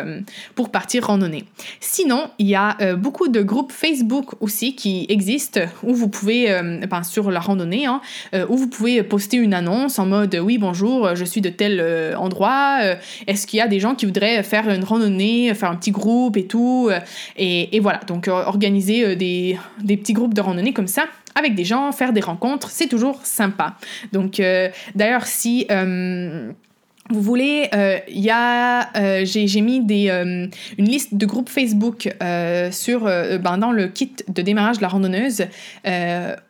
pour 0.54 0.70
partir 0.70 1.06
randonner. 1.06 1.44
Sinon, 1.80 2.30
il 2.38 2.46
y 2.46 2.54
a 2.54 2.76
euh, 2.92 2.96
beaucoup 2.96 3.28
de 3.28 3.42
groupes 3.42 3.72
Facebook 3.72 4.34
aussi 4.40 4.74
qui 4.74 5.06
existent 5.08 5.60
où 5.82 5.94
vous 5.94 6.08
pouvez, 6.08 6.50
euh, 6.50 6.80
ben, 6.88 7.02
sur 7.02 7.30
la 7.30 7.40
randonnée, 7.40 7.86
hein, 7.86 8.00
euh, 8.34 8.46
où 8.48 8.56
vous 8.56 8.68
pouvez 8.68 9.02
poster 9.02 9.36
une 9.36 9.54
annonce 9.54 9.98
en 9.98 10.06
mode 10.06 10.38
oui, 10.42 10.58
bonjour, 10.58 11.14
je 11.14 11.24
suis 11.24 11.40
de 11.40 11.48
tel 11.48 12.14
endroit. 12.16 12.80
Est-ce 13.26 13.46
qu'il 13.46 13.58
y 13.58 13.62
a 13.62 13.68
des 13.68 13.80
gens 13.80 13.94
qui 13.94 14.06
voudraient 14.06 14.42
faire 14.42 14.68
une 14.68 14.84
randonnée, 14.84 15.52
faire 15.54 15.70
un 15.70 15.76
petit 15.76 15.90
groupe 15.90 16.36
et 16.36 16.46
tout 16.46 16.90
et, 17.36 17.80
voilà, 17.80 18.00
donc 18.06 18.28
organiser 18.28 19.16
des, 19.16 19.58
des 19.82 19.96
petits 19.96 20.12
groupes 20.12 20.34
de 20.34 20.40
randonnée 20.40 20.72
comme 20.72 20.86
ça 20.86 21.04
avec 21.34 21.54
des 21.54 21.64
gens, 21.64 21.92
faire 21.92 22.12
des 22.12 22.20
rencontres, 22.20 22.70
c'est 22.70 22.88
toujours 22.88 23.20
sympa. 23.24 23.76
Donc, 24.12 24.40
d'ailleurs, 24.94 25.26
si 25.26 25.66
vous 27.10 27.20
voulez, 27.20 27.68
euh, 27.74 27.98
y 28.08 28.30
a, 28.30 28.96
euh, 28.96 29.24
j'ai 29.24 29.60
mis 29.60 29.80
des, 29.80 30.08
euh, 30.08 30.46
une 30.78 30.88
liste 30.88 31.14
de 31.14 31.26
groupes 31.26 31.48
Facebook 31.48 32.08
sur, 32.70 33.04
ben, 33.04 33.58
dans 33.58 33.72
le 33.72 33.88
kit 33.88 34.12
de 34.28 34.42
démarrage 34.42 34.76
de 34.76 34.82
la 34.82 34.88
randonneuse, 34.88 35.44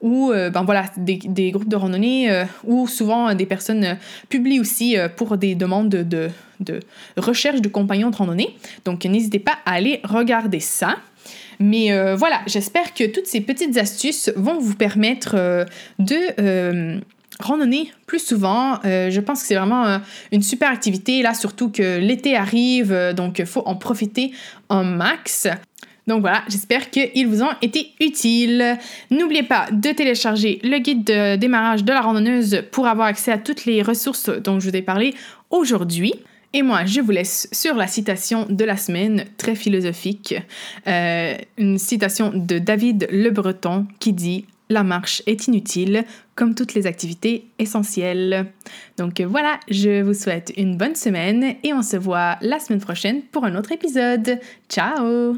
où 0.00 0.30
ben, 0.30 0.62
voilà, 0.64 0.84
des, 0.96 1.18
des, 1.24 1.50
groupes 1.50 1.68
de 1.68 1.76
randonnée, 1.76 2.44
où 2.64 2.86
souvent 2.86 3.34
des 3.34 3.46
personnes 3.46 3.96
publient 4.28 4.60
aussi 4.60 4.96
pour 5.16 5.36
des 5.36 5.54
demandes 5.54 5.88
de, 5.88 6.28
de 6.60 6.80
recherche 7.16 7.60
de 7.60 7.68
compagnons 7.68 8.10
de 8.10 8.16
randonnée. 8.16 8.56
Donc 8.84 9.04
n'hésitez 9.04 9.38
pas 9.38 9.58
à 9.64 9.72
aller 9.72 10.00
regarder 10.04 10.60
ça. 10.60 10.96
Mais 11.58 11.90
voilà, 12.14 12.40
j'espère 12.46 12.94
que 12.94 13.04
toutes 13.04 13.26
ces 13.26 13.40
petites 13.40 13.76
astuces 13.78 14.30
vont 14.36 14.58
vous 14.58 14.74
permettre 14.74 15.66
de 15.98 17.00
randonner 17.42 17.92
plus 18.06 18.18
souvent. 18.18 18.78
Euh, 18.84 19.10
je 19.10 19.20
pense 19.20 19.42
que 19.42 19.48
c'est 19.48 19.54
vraiment 19.54 19.86
euh, 19.86 19.98
une 20.30 20.42
super 20.42 20.70
activité, 20.70 21.22
là, 21.22 21.34
surtout 21.34 21.70
que 21.70 21.98
l'été 21.98 22.36
arrive, 22.36 22.92
euh, 22.92 23.12
donc 23.12 23.38
il 23.38 23.46
faut 23.46 23.62
en 23.66 23.74
profiter 23.74 24.32
en 24.68 24.84
max. 24.84 25.48
Donc 26.06 26.20
voilà, 26.20 26.42
j'espère 26.48 26.90
qu'ils 26.90 27.28
vous 27.28 27.42
ont 27.42 27.52
été 27.60 27.92
utiles. 28.00 28.76
N'oubliez 29.10 29.44
pas 29.44 29.66
de 29.70 29.90
télécharger 29.90 30.60
le 30.64 30.78
guide 30.78 31.04
de 31.04 31.36
démarrage 31.36 31.84
de 31.84 31.92
la 31.92 32.00
randonneuse 32.00 32.64
pour 32.72 32.88
avoir 32.88 33.06
accès 33.06 33.30
à 33.30 33.38
toutes 33.38 33.66
les 33.66 33.82
ressources 33.82 34.28
dont 34.28 34.58
je 34.58 34.68
vous 34.68 34.76
ai 34.76 34.82
parlé 34.82 35.14
aujourd'hui. 35.50 36.14
Et 36.54 36.62
moi, 36.62 36.84
je 36.84 37.00
vous 37.00 37.12
laisse 37.12 37.48
sur 37.52 37.76
la 37.76 37.86
citation 37.86 38.46
de 38.48 38.64
la 38.64 38.76
semaine, 38.76 39.24
très 39.38 39.54
philosophique, 39.54 40.34
une 40.84 41.78
citation 41.78 42.30
de 42.34 42.58
David 42.58 43.08
Le 43.10 43.30
Breton 43.30 43.86
qui 44.00 44.12
dit 44.12 44.44
la 44.72 44.82
marche 44.82 45.22
est 45.26 45.46
inutile, 45.46 46.04
comme 46.34 46.54
toutes 46.54 46.74
les 46.74 46.86
activités 46.86 47.46
essentielles. 47.58 48.46
Donc 48.96 49.20
voilà, 49.20 49.60
je 49.70 50.02
vous 50.02 50.14
souhaite 50.14 50.52
une 50.56 50.76
bonne 50.76 50.94
semaine 50.94 51.54
et 51.62 51.72
on 51.72 51.82
se 51.82 51.96
voit 51.96 52.36
la 52.40 52.58
semaine 52.58 52.80
prochaine 52.80 53.22
pour 53.30 53.44
un 53.44 53.54
autre 53.54 53.72
épisode. 53.72 54.38
Ciao 54.68 55.36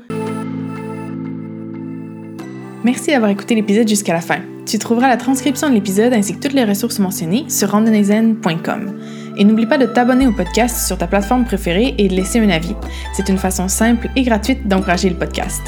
Merci 2.85 3.11
d'avoir 3.13 3.31
écouté 3.31 3.55
l'épisode 3.55 3.89
jusqu'à 3.89 4.13
la 4.13 4.21
fin. 4.21 4.41
Tu 4.67 4.79
trouveras 4.79 5.09
la 5.09 5.17
transcription 5.17 5.69
de 5.69 5.75
l'épisode 5.75 6.13
ainsi 6.13 6.35
que 6.35 6.41
toutes 6.41 6.53
les 6.53 6.65
ressources 6.65 6.99
mentionnées 6.99 7.45
sur 7.49 7.71
randonneyzen.com. 7.71 9.01
Et 9.37 9.45
n'oublie 9.45 9.67
pas 9.67 9.79
de 9.79 9.87
t'abonner 9.87 10.27
au 10.27 10.33
podcast 10.33 10.87
sur 10.87 10.97
ta 10.97 11.07
plateforme 11.07 11.45
préférée 11.45 11.95
et 11.99 12.09
de 12.09 12.15
laisser 12.15 12.41
un 12.41 12.51
avis. 12.51 12.75
C'est 13.15 13.29
une 13.29 13.39
façon 13.39 13.69
simple 13.69 14.09
et 14.17 14.23
gratuite 14.23 14.69
d'encourager 14.69 15.09
le 15.09 15.17
podcast. 15.17 15.63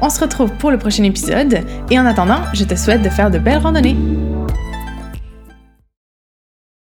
On 0.00 0.10
se 0.10 0.20
retrouve 0.20 0.52
pour 0.52 0.70
le 0.70 0.78
prochain 0.78 1.02
épisode 1.02 1.60
et 1.90 1.98
en 1.98 2.06
attendant, 2.06 2.40
je 2.52 2.64
te 2.64 2.74
souhaite 2.74 3.02
de 3.02 3.08
faire 3.08 3.30
de 3.30 3.38
belles 3.38 3.58
randonnées. 3.58 3.96